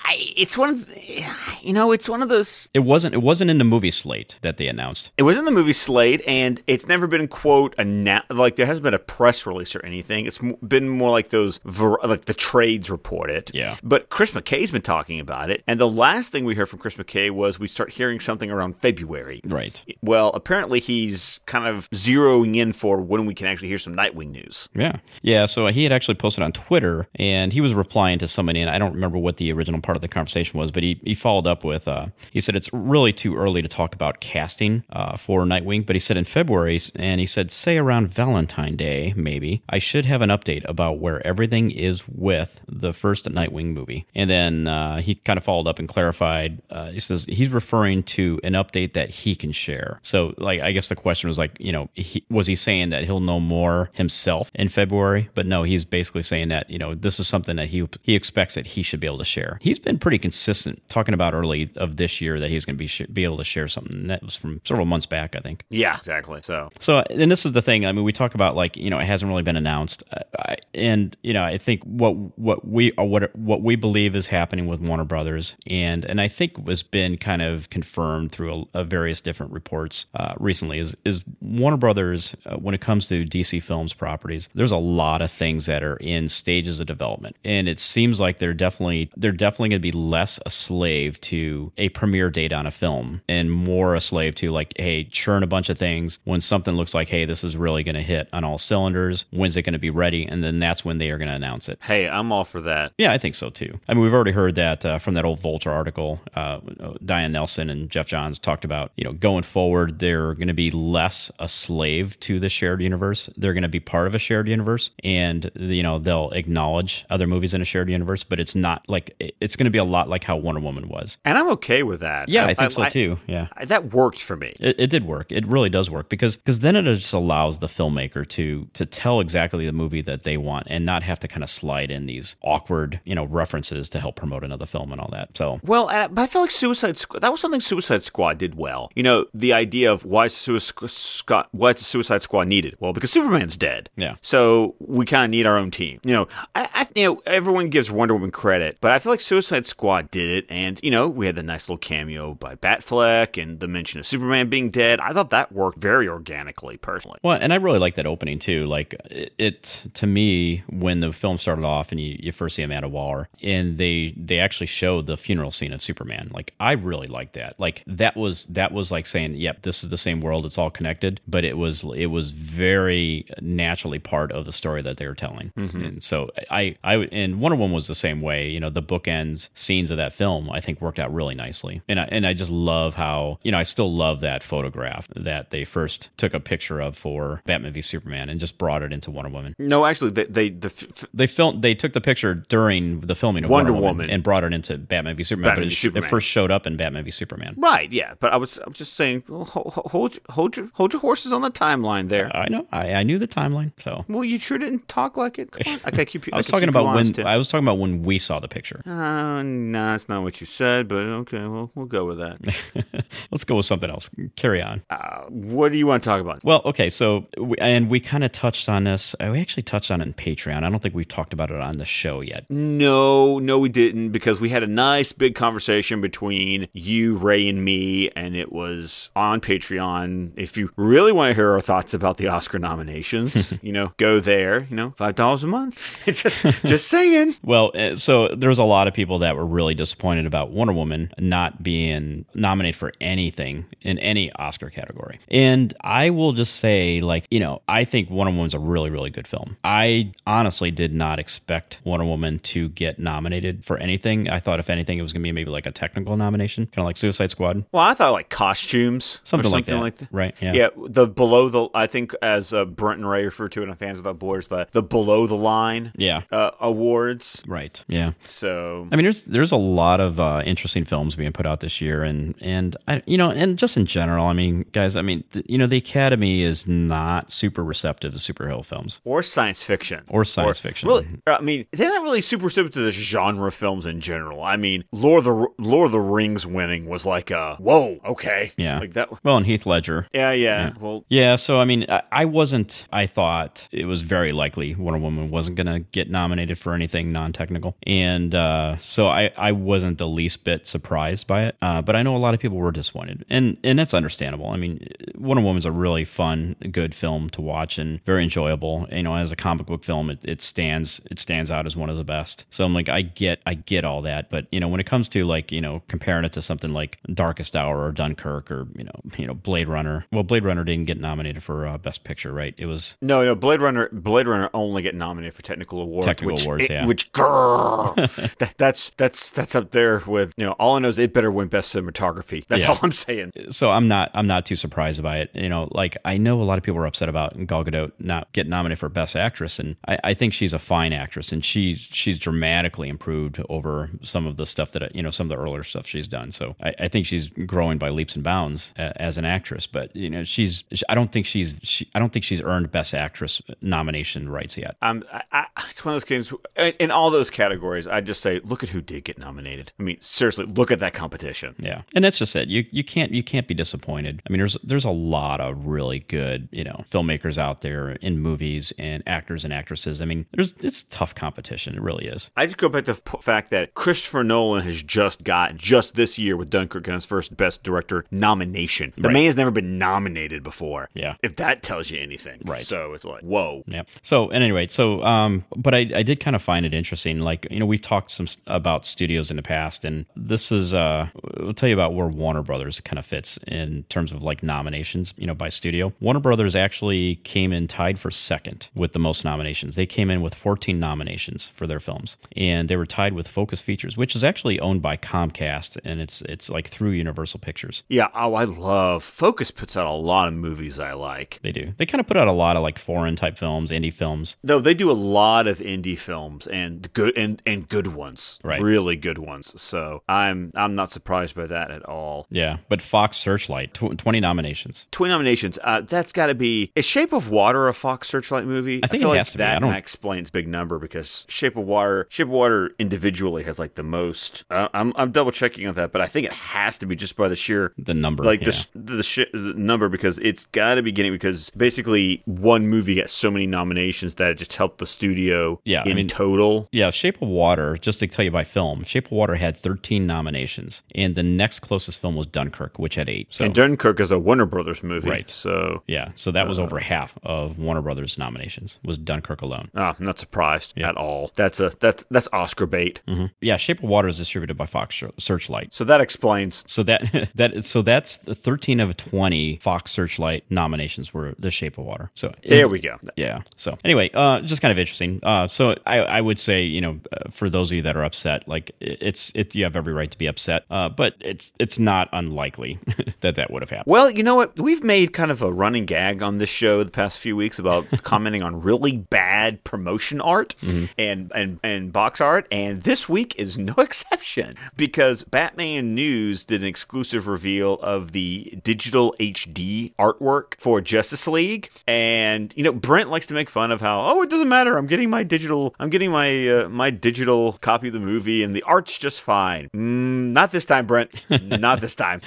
[0.07, 1.25] I, it's one of the,
[1.63, 4.57] you know it's one of those it wasn't it wasn't in the movie slate that
[4.57, 5.11] they announced.
[5.17, 8.83] It was in the movie slate and it's never been quote a like there hasn't
[8.83, 10.27] been a press release or anything.
[10.27, 13.49] It's been more like those like the trades report it.
[13.53, 13.77] Yeah.
[13.81, 16.95] But chris mckay's been talking about it and the last thing we heard from chris
[16.95, 19.41] mckay was we start hearing something around february.
[19.43, 19.83] Right.
[20.03, 24.29] Well apparently he's kind of zeroing in for when we can actually hear some nightwing
[24.29, 24.69] news.
[24.75, 24.97] Yeah.
[25.23, 28.69] Yeah so he had actually posted on twitter and he was replying to somebody and
[28.69, 31.13] i don't remember what the original part part of the conversation was, but he, he
[31.13, 35.15] followed up with uh, he said it's really too early to talk about casting uh,
[35.15, 39.63] for Nightwing, but he said in February, and he said, say around Valentine Day, maybe,
[39.69, 44.05] I should have an update about where everything is with the first Nightwing movie.
[44.13, 46.61] And then uh, he kind of followed up and clarified.
[46.69, 49.99] Uh, he says he's referring to an update that he can share.
[50.03, 53.05] So, like, I guess the question was like, you know, he, was he saying that
[53.05, 55.29] he'll know more himself in February?
[55.35, 58.55] But no, he's basically saying that you know this is something that he he expects
[58.55, 59.57] that he should be able to share.
[59.61, 62.77] He's been pretty consistent talking about early of this year that he was going to
[62.77, 65.63] be sh- be able to share something that was from several months back, I think.
[65.69, 66.41] Yeah, exactly.
[66.41, 67.85] So, so and this is the thing.
[67.85, 70.03] I mean, we talk about like you know it hasn't really been announced,
[70.37, 74.67] I, and you know I think what what we what what we believe is happening
[74.67, 78.83] with Warner Brothers, and and I think was been kind of confirmed through a, a
[78.83, 83.61] various different reports uh, recently is is Warner Brothers uh, when it comes to DC
[83.61, 84.49] Films properties.
[84.55, 88.39] There's a lot of things that are in stages of development, and it seems like
[88.39, 92.71] they're definitely they're definitely to be less a slave to a premiere date on a
[92.71, 96.75] film and more a slave to like, hey, churn a bunch of things when something
[96.75, 99.25] looks like, hey, this is really going to hit on all cylinders.
[99.31, 100.25] When's it going to be ready?
[100.25, 101.79] And then that's when they are going to announce it.
[101.83, 102.93] Hey, I'm all for that.
[102.97, 103.79] Yeah, I think so too.
[103.87, 106.19] I mean, we've already heard that uh, from that old Vulture article.
[106.33, 106.59] Uh,
[107.03, 110.71] Diane Nelson and Geoff Johns talked about, you know, going forward, they're going to be
[110.71, 113.29] less a slave to the shared universe.
[113.37, 117.27] They're going to be part of a shared universe, and you know, they'll acknowledge other
[117.27, 120.09] movies in a shared universe, but it's not like it's going to be a lot
[120.09, 121.17] like how Wonder Woman was.
[121.25, 122.29] And I'm okay with that.
[122.29, 123.19] Yeah, I, I think I, so too.
[123.27, 124.55] Yeah, I, that worked for me.
[124.59, 125.31] It, it, did work.
[125.31, 129.19] It really does work because because then it just allows the filmmaker to to tell
[129.19, 132.35] exactly the movie that they want and not have to kind of slide in these
[132.41, 135.35] awkward you know references to help promote another film and all that.
[135.37, 138.55] So well, uh, but I feel like Suicide Squad that was something Suicide Squad did
[138.55, 138.89] well.
[138.95, 142.75] You know, the idea of why Suicide Squad why is the Suicide Squad needed?
[142.79, 143.89] Well, because Superman's dead.
[143.95, 144.15] Yeah.
[144.21, 145.99] So we kind of need our own team.
[146.03, 149.21] You know, I, I you know everyone gives Wonder Woman credit, but I feel like
[149.21, 150.45] Suicide Squad did it.
[150.49, 154.05] And, you know, we had the nice little cameo by Batfleck and the mention of
[154.05, 154.99] Superman being dead.
[154.99, 157.19] I thought that worked very organically, personally.
[157.23, 158.65] Well, and I really like that opening, too.
[158.65, 162.63] Like, it, it to me, when the film started off and you, you first see
[162.63, 167.07] Amanda Waller, and they they actually showed the funeral scene of Superman, like, I really
[167.07, 167.59] liked that.
[167.59, 170.45] Like, that was, that was like saying, yep, this is the same world.
[170.45, 171.21] It's all connected.
[171.27, 175.51] But it was, it was very naturally part of the story that they were telling.
[175.57, 175.81] Mm-hmm.
[175.81, 178.49] And so I, I, and Wonder Woman was the same way.
[178.49, 181.81] You know, the bookends scenes of that film, I think worked out really nicely.
[181.87, 185.51] And I, and I just love how, you know, I still love that photograph that
[185.51, 189.11] they first took a picture of for Batman v Superman and just brought it into
[189.11, 189.55] Wonder Woman.
[189.59, 193.43] No, actually, they they the f- they filmed they took the picture during the filming
[193.43, 195.75] of Wonder, Wonder Woman, Woman, and brought it into Batman v Superman, Batman but it,
[195.75, 196.03] Superman.
[196.03, 197.55] it, first showed up in Batman v Superman.
[197.57, 201.31] Right, yeah, but I was I'm just saying hold, hold hold your hold your horses
[201.31, 202.35] on the timeline there.
[202.35, 202.67] I know.
[202.71, 203.71] I, I knew the timeline.
[203.77, 205.51] So Well, you sure didn't talk like it.
[205.51, 205.79] Come on.
[205.85, 208.39] I, I keep I was talking about when I was talking about when we saw
[208.39, 208.81] the picture.
[208.85, 213.05] Uh, no, that's not what you said, but okay, well, we'll go with that.
[213.31, 214.09] Let's go with something else.
[214.35, 214.83] Carry on.
[214.89, 216.43] Uh, what do you want to talk about?
[216.43, 219.15] Well, okay, so we, and we kind of touched on this.
[219.19, 220.63] Uh, we actually touched on it in Patreon.
[220.63, 222.45] I don't think we've talked about it on the show yet.
[222.49, 227.63] No, no, we didn't because we had a nice big conversation between you, Ray, and
[227.63, 230.33] me, and it was on Patreon.
[230.35, 234.19] If you really want to hear our thoughts about the Oscar nominations, you know, go
[234.19, 234.67] there.
[234.69, 235.97] You know, five dollars a month.
[236.05, 237.35] It's just just saying.
[237.43, 240.73] Well, uh, so there was a lot of people that were really disappointed about Wonder
[240.73, 245.19] Woman not being nominated for anything in any Oscar category.
[245.29, 249.09] And I will just say, like, you know, I think Wonder Woman's a really, really
[249.09, 249.57] good film.
[249.63, 254.29] I honestly did not expect Wonder Woman to get nominated for anything.
[254.29, 256.79] I thought, if anything, it was going to be maybe like a technical nomination, kind
[256.79, 257.65] of like Suicide Squad.
[257.71, 259.77] Well, I thought like costumes, Something or like that.
[259.77, 260.09] like that.
[260.11, 260.53] Right, yeah.
[260.53, 260.67] Yeah.
[260.87, 263.97] The below the, I think as uh, Brent and Ray refer to it on Fans
[263.97, 266.21] Without Borders, the the below the line, Yeah.
[266.31, 267.43] uh, awards.
[267.47, 267.83] Right.
[267.87, 268.13] Yeah.
[268.21, 271.79] So I mean, there's there's a lot of uh, interesting films being put out this
[271.79, 275.23] year, and and I, you know, and just in general, I mean, guys, I mean,
[275.31, 278.99] th- you know, the Academy is not super receptive to superhero films.
[279.03, 280.87] or science fiction Or science fiction.
[280.89, 284.43] Really, I mean, they're not really super receptive to the genre films in general.
[284.43, 288.51] I mean, Lord of the Lord of the Rings winning was like a whoa, okay,
[288.57, 288.79] Yeah.
[288.79, 289.09] like that.
[289.23, 290.07] Well, and Heath Ledger.
[290.13, 290.73] Yeah, yeah.
[290.79, 292.87] Well, Yeah, so I mean, I, I wasn't.
[292.91, 297.11] I thought it was very likely Wonder Woman wasn't going to get nominated for anything
[297.11, 301.57] non-technical, and uh, so I, I wasn't the least bit surprised by it.
[301.61, 304.47] Uh, but I know a lot of people were disappointed, and and that's understandable.
[304.47, 308.87] I mean, Wonder Woman's a really fun, good film to watch and very enjoyable.
[308.89, 311.89] You know, as a comic book film, it, it stands it stands out as one
[311.89, 312.45] of the best.
[312.51, 315.09] So I'm like, I get I get all that, but you know, when it comes
[315.09, 318.85] to like you know comparing it to something like Darkest Hour or Dunkirk or you
[318.85, 322.31] know you know Blade Runner, well, Blade Runner didn't get nominated for uh, Best Picture,
[322.31, 322.55] right?
[322.57, 323.35] It was no, no.
[323.35, 326.05] Blade Runner, Blade Runner only get nominated for technical awards.
[326.05, 326.85] Technical which, awards, it- yeah.
[326.85, 330.53] Which grrr, that, that's that's that's up there with you know.
[330.53, 332.45] All I know is it better win best cinematography.
[332.47, 332.71] That's Yeah.
[332.71, 333.31] all I'm saying.
[333.49, 335.31] so I'm not I'm not too surprised by it.
[335.33, 338.31] You know, like I know a lot of people are upset about Gal Gadot not
[338.33, 341.75] getting nominated for Best Actress, and I, I think she's a fine actress, and she
[341.75, 345.63] she's dramatically improved over some of the stuff that you know some of the earlier
[345.63, 346.31] stuff she's done.
[346.31, 349.67] So I, I think she's growing by leaps and bounds a, as an actress.
[349.67, 352.93] But you know, she's I don't think she's she, I don't think she's earned Best
[352.93, 354.75] Actress nomination rights yet.
[354.81, 356.31] Um, I, I, it's one of those games.
[356.55, 359.71] In, in all those categories, I just say, look at who did get nominated.
[359.79, 361.55] I mean, seriously, look at that competition.
[361.59, 362.47] Yeah, and that's just it.
[362.47, 364.21] You you can't you can't be disappointed.
[364.27, 368.19] I mean, there's there's a lot of really good you know filmmakers out there in
[368.19, 370.01] movies and actors and actresses.
[370.01, 371.75] I mean, there's it's tough competition.
[371.75, 372.29] It really is.
[372.35, 375.95] I just go back to the p- fact that Christopher Nolan has just got just
[375.95, 378.93] this year with Dunkirk his first Best Director nomination.
[378.95, 379.13] The Right.
[379.13, 380.89] man has never been nominated before.
[380.93, 381.15] Yeah.
[381.23, 382.61] if that tells you anything, Right.
[382.65, 383.63] So it's like, whoa.
[383.67, 383.83] Yeah.
[384.01, 387.19] So, at any rate, so, um, but I, I did kind of find it interesting.
[387.19, 390.73] Like, you know, we've talked some s- about studios in the past, and this is,
[390.73, 391.07] uh,
[391.39, 395.13] we'll tell you about where Warner Brothers kind of fits in terms of like nominations,
[395.17, 395.93] you know, by studio.
[396.01, 399.75] Warner Brothers actually came in tied for second with the most nominations.
[399.75, 403.61] They came in with 14 nominations for their films, and they were tied with Focus
[403.61, 407.83] Features, which is actually owned by Comcast, and it's, it's like through Universal Pictures.
[407.87, 408.07] Yeah.
[408.15, 411.39] Oh, I love Focus puts out a lot of movies I like.
[411.43, 411.71] They do.
[411.77, 414.37] They kind of put out a lot of like foreign type films, indie films.
[414.43, 418.54] Though they do a lot of indie films and good and, and good ones, Right.
[418.61, 419.59] Really good ones.
[419.61, 422.27] So I'm I'm not surprised by that at all.
[422.29, 424.87] Yeah, but Fox Searchlight, tw- 20 nominations.
[424.91, 425.57] Twin nominations.
[425.63, 426.71] Uh, that's got to be.
[426.75, 428.79] Is Shape of Water a Fox Searchlight movie?
[428.83, 429.43] I think feel it like has to be.
[429.43, 433.75] I that explains big number because Shape of Water, Shape of Water individually has like
[433.75, 434.45] the most.
[434.49, 437.15] Uh, I'm I'm double checking on that, but I think it has to be just
[437.15, 438.51] by the sheer The number, like yeah.
[438.73, 442.95] the the, shi the number because it's got to be getting because basically one movie
[442.95, 445.59] gets so many nominations that it just helped the studio.
[445.65, 446.67] Yeah, I in mean- total.
[446.71, 450.05] Yeah, Shape of Water, just to tell you by film, Shape of Water had 13
[450.07, 453.27] nominations, and the next closest film was Dunkirk, which had eight.
[453.29, 455.29] So, And Dunkirk is a Warner Brothers movie, Right.
[455.29, 459.69] So yeah, so that was over half of Warner Brothers' nominations, was Dunkirk alone.
[459.75, 461.31] ah, I'm not surprised at all.
[461.35, 463.01] That's a that's that's Oscar bait.
[463.07, 465.73] hmm Yeah, Shape of Water is distributed by Fox Searchlight.
[465.73, 471.13] So that explains So that that so that's the 13 of 20 Fox Searchlight nominations
[471.13, 472.11] were The Shape of Water.
[472.15, 472.97] So There we go.
[473.15, 473.41] Yeah.
[473.57, 475.19] So anyway, uh, just kind of interesting.
[475.23, 478.03] Uh, so I, I would say, you know, uh, for those of you that are
[478.03, 480.65] upset, like it's it, you have every right to be upset.
[480.69, 482.79] Uh, but it's it's not unlikely
[483.21, 483.91] that that would have happened.
[483.91, 484.59] Well, you know what?
[484.59, 487.85] We've made kind of a running gag on this show the past few weeks about
[488.03, 490.55] commenting on really bad promotion art
[490.97, 496.61] and, and and box art, and this week is no exception because Batman News did
[496.61, 503.09] an exclusive reveal of the digital HD artwork for Justice League, and you know Brent
[503.09, 505.89] likes to make fun of how oh it doesn't matter I'm getting my digital I'm
[505.89, 509.67] getting my uh, my digital copy of the movie and the art's just fine.
[509.75, 511.23] Mm, not this time, Brent.
[511.41, 512.21] not this time.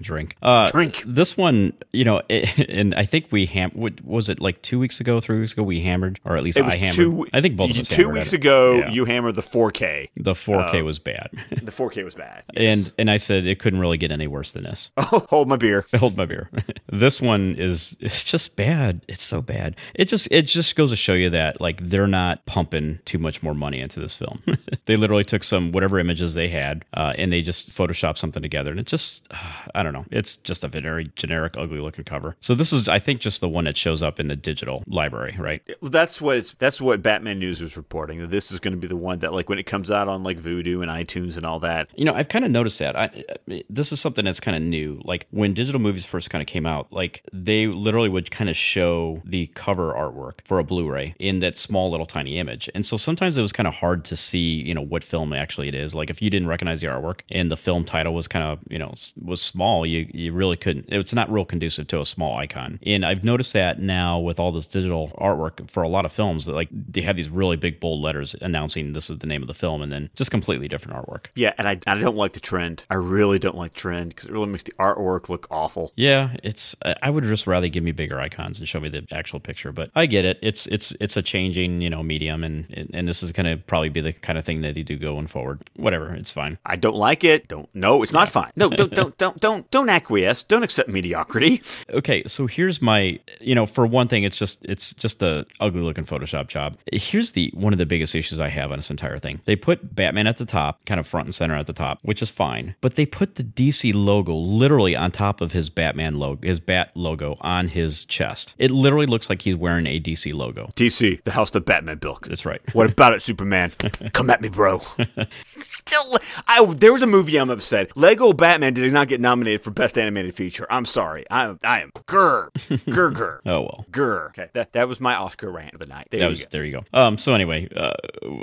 [0.00, 0.36] Drink.
[0.42, 1.02] Uh, Drink.
[1.06, 3.70] This one, you know, it, and I think we ham.
[3.74, 5.62] What was it like two weeks ago, three weeks ago?
[5.62, 6.96] We hammered, or at least I hammered.
[6.96, 7.26] two.
[7.32, 7.88] I think both of us.
[7.88, 8.90] Two weeks ago, Yeah.
[8.90, 10.08] you hammered the 4K.
[10.16, 12.42] the 4K was bad, The 4K was bad.
[12.56, 14.90] and and I said it couldn't really get any worse than this.
[14.96, 15.86] Oh, hold my beer.
[15.96, 16.50] hold my beer.
[16.90, 19.02] this one is it's just bad.
[19.08, 19.76] It's so bad.
[19.94, 23.42] It just it just goes to show you that like they're not pumping too much
[23.42, 24.42] more money into this film.
[24.86, 28.70] they literally took some whatever images they had, uh, and they just photoshopped something together,
[28.70, 29.36] and it just, uh,
[29.74, 32.36] I don't know, it's just a very generic, ugly looking cover.
[32.40, 35.36] So this is, I think, just the one that shows up in the digital library,
[35.38, 35.60] right?
[35.82, 36.52] Well, that's what it's.
[36.58, 38.20] That's what Batman News was reporting.
[38.20, 40.22] That this is going to be the one that, like, when it comes out on
[40.22, 41.88] like Vudu and iTunes and all that.
[41.94, 42.96] You know, I've kind of noticed that.
[42.96, 43.04] I,
[43.48, 45.00] I- this is something that's kind of new.
[45.04, 48.56] Like when digital movies first kind of came out, like they literally would kind of
[48.56, 52.96] show the cover artwork for a Blu-ray in that small little tiny image, and so
[52.96, 55.94] sometimes it was kind of hard to see, you know, what film actually it is.
[55.94, 58.78] Like if you didn't recognize the artwork and the film title was kind of, you
[58.78, 60.86] know, was small, you you really couldn't.
[60.88, 62.80] It's not real conducive to a small icon.
[62.84, 66.46] And I've noticed that now with all this digital artwork for a lot of films
[66.46, 69.48] that like they have these really big bold letters announcing this is the name of
[69.48, 71.26] the film, and then just completely different artwork.
[71.34, 72.84] Yeah, and I, I don't like the trend.
[72.90, 75.92] I really don't like trend because it really makes the artwork look awful.
[75.96, 76.74] Yeah, it's.
[76.84, 79.72] I I would just rather give me bigger icons and show me the actual picture.
[79.72, 80.38] But I get it.
[80.40, 83.88] It's it's it's a changing you know medium, and and this is going to probably
[83.88, 85.62] be the kind of thing that they do going forward.
[85.76, 86.58] Whatever, it's fine.
[86.66, 87.48] I don't like it.
[87.48, 87.68] Don't.
[87.74, 88.50] No, it's not fine.
[88.56, 90.42] No, don't don't don't don't don't acquiesce.
[90.42, 91.62] Don't accept mediocrity.
[91.90, 93.18] Okay, so here's my.
[93.40, 96.76] You know, for one thing, it's just it's just a ugly looking Photoshop job.
[96.92, 99.40] Here's the one of the biggest issues I have on this entire thing.
[99.44, 102.22] They put Batman at the top, kind of front and center at the top, which
[102.22, 102.74] is fine.
[102.80, 106.92] But they put the DC logo literally on top of his Batman logo, his Bat
[106.94, 108.54] logo on his chest.
[108.58, 110.68] It literally looks like he's wearing a DC logo.
[110.76, 112.22] DC, the house that Batman built.
[112.22, 112.60] That's right.
[112.74, 113.72] What about it, Superman?
[114.12, 114.81] Come at me, bro.
[115.44, 116.18] Still,
[116.48, 117.96] I, there was a movie I'm upset.
[117.96, 120.66] Lego Batman did not get nominated for Best Animated Feature.
[120.70, 121.24] I'm sorry.
[121.30, 123.38] I, I am grr, grr, grr.
[123.46, 123.86] Oh well.
[123.90, 124.28] Grr.
[124.30, 126.08] Okay, that, that was my Oscar rant of the night.
[126.10, 126.48] There That you was go.
[126.50, 126.98] there you go.
[126.98, 127.18] Um.
[127.18, 127.92] So anyway, uh,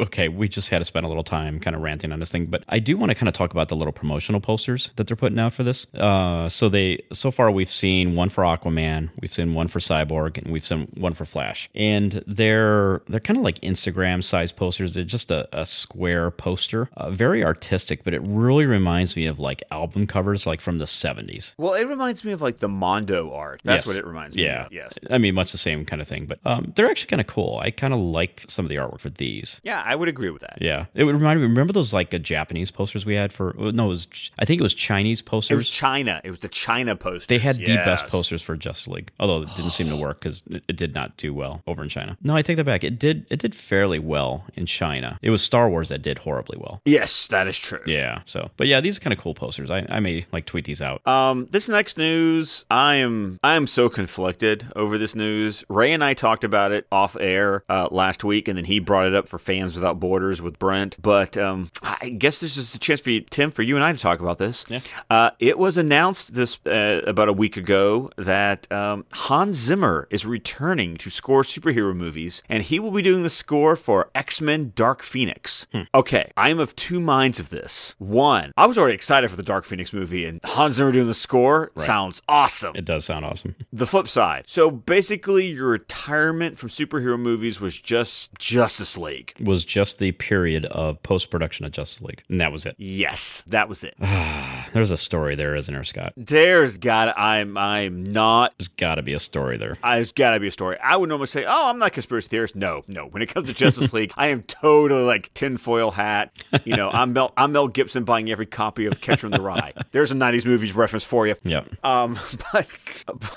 [0.04, 2.46] okay, we just had to spend a little time kind of ranting on this thing,
[2.48, 5.16] but I do want to kind of talk about the little promotional posters that they're
[5.18, 5.86] putting out for this.
[5.96, 6.50] Uh.
[6.50, 10.52] So they so far we've seen one for Aquaman, we've seen one for Cyborg, and
[10.52, 14.94] we've seen one for Flash, and they're they're kind of like Instagram size posters.
[14.94, 19.40] They're just a, a square poster, uh, very artistic, but it really reminds me of
[19.40, 21.54] like album covers like from the seventies.
[21.58, 23.62] Well, it reminds me of like the Mondo art.
[23.64, 23.88] That's Yes.
[23.88, 24.66] what it reminds me Yeah.
[24.66, 24.74] of.
[24.74, 24.94] Yes.
[25.10, 27.60] I mean, much the same kind of thing, but um, they're actually kind of cool.
[27.64, 29.60] I kind of like some of the artwork for these.
[29.64, 30.58] Yeah, I would agree with that.
[30.62, 31.46] Yeah, it would remind me.
[31.48, 33.54] Remember those like uh, Japanese posters we had for?
[33.58, 34.08] No, it was.
[34.40, 35.52] I think it was Chinese posters.
[35.52, 35.70] It posters.
[35.72, 36.22] was China.
[36.24, 37.28] It was the China poster.
[37.28, 40.44] they had the best posters for Justice League, although it didn't seem to work because
[40.50, 42.18] it, it did not do well over in China.
[42.24, 42.84] No, I take that back.
[42.84, 43.26] It did.
[43.30, 45.18] It did fairly well in China.
[45.22, 46.82] It was Star Wars that did horribly well.
[46.86, 47.82] Yes, that is true.
[47.86, 48.22] Yeah.
[48.26, 49.72] So, but yeah, these are kind of cool posters.
[49.72, 51.06] I, I may like tweet these out.
[51.08, 55.64] Um, this next news, I am I am so conflicted over this news.
[55.70, 59.08] Ray and I talked about it off air uh, last week, and then he brought
[59.08, 61.02] it up for Fans Without Borders with Brent.
[61.02, 63.92] But um, I guess this is the chance for you, Tim, for you and I
[63.92, 64.66] to talk about this.
[64.70, 64.82] Yeah.
[65.10, 70.26] Uh, it was announced this uh, about a week ago that um, Hans Zimmer is
[70.26, 74.72] returning to score superhero movies, and he will be doing the score for X Men:
[74.76, 75.68] Dark Phoenix.
[75.94, 77.94] Okay, I am of two minds of this.
[78.00, 81.14] One, I was already excited for the Dark Phoenix movie, and Hans Zimmer doing the
[81.14, 82.76] score sounds awesome.
[82.76, 83.56] It does sound awesome.
[83.72, 84.46] The flip side.
[84.48, 89.34] So basically, your retirement from superhero movies was just Justice League.
[89.40, 92.76] Was just the period of post production of Justice League, and that was it.
[92.78, 93.96] Yes, that was it.
[94.74, 96.14] There's a story there, isn't there, Scott?
[96.18, 99.76] There's got I'm I'm not There's got to be a story there.
[99.84, 100.78] There's got to be a story.
[100.84, 103.06] I would normally say, "Oh, I'm not a conspiracy theorist." No, no.
[103.06, 106.44] When it comes to Justice League, I am totally like tinfoil hat.
[106.64, 109.74] You know, I'm Mel, I'm Mel Gibson buying every copy of Catcher in the Rye.
[109.92, 111.36] There's a '90s movies reference for you.
[111.44, 111.64] Yeah.
[111.84, 112.18] Um,
[112.54, 112.68] but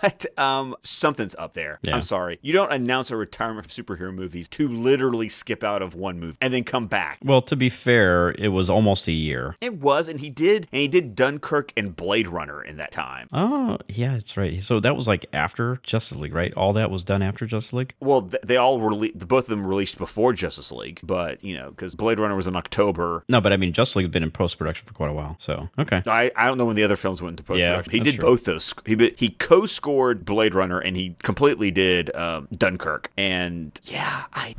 [0.01, 1.81] but um, something's up there.
[1.83, 1.97] Yeah.
[1.97, 2.39] I'm sorry.
[2.43, 6.37] You don't announce a retirement from superhero movies to literally skip out of one movie
[6.41, 7.19] and then come back.
[7.25, 9.57] Well, to be fair, it was almost a year.
[9.61, 13.29] It was, and he did, and he did Dunkirk and Blade Runner in that time.
[13.33, 14.63] Oh, yeah, that's right.
[14.63, 16.55] So that was like after Justice League, right?
[16.55, 17.95] All that was done after Justice League?
[18.01, 21.95] Well, they all rele- both of them released before Justice League, but you know, because
[21.95, 23.25] Blade Runner was in October.
[23.29, 25.37] No, but I mean, Justice League been in post production for quite a while.
[25.39, 26.03] So, okay.
[26.07, 27.93] I, I don't know when the other films went into post Yeah, production.
[27.93, 28.25] he did true.
[28.25, 28.75] both those.
[28.87, 33.11] He he co-scored Blade Runner and he completely did um, Dunkirk.
[33.17, 34.55] And yeah, I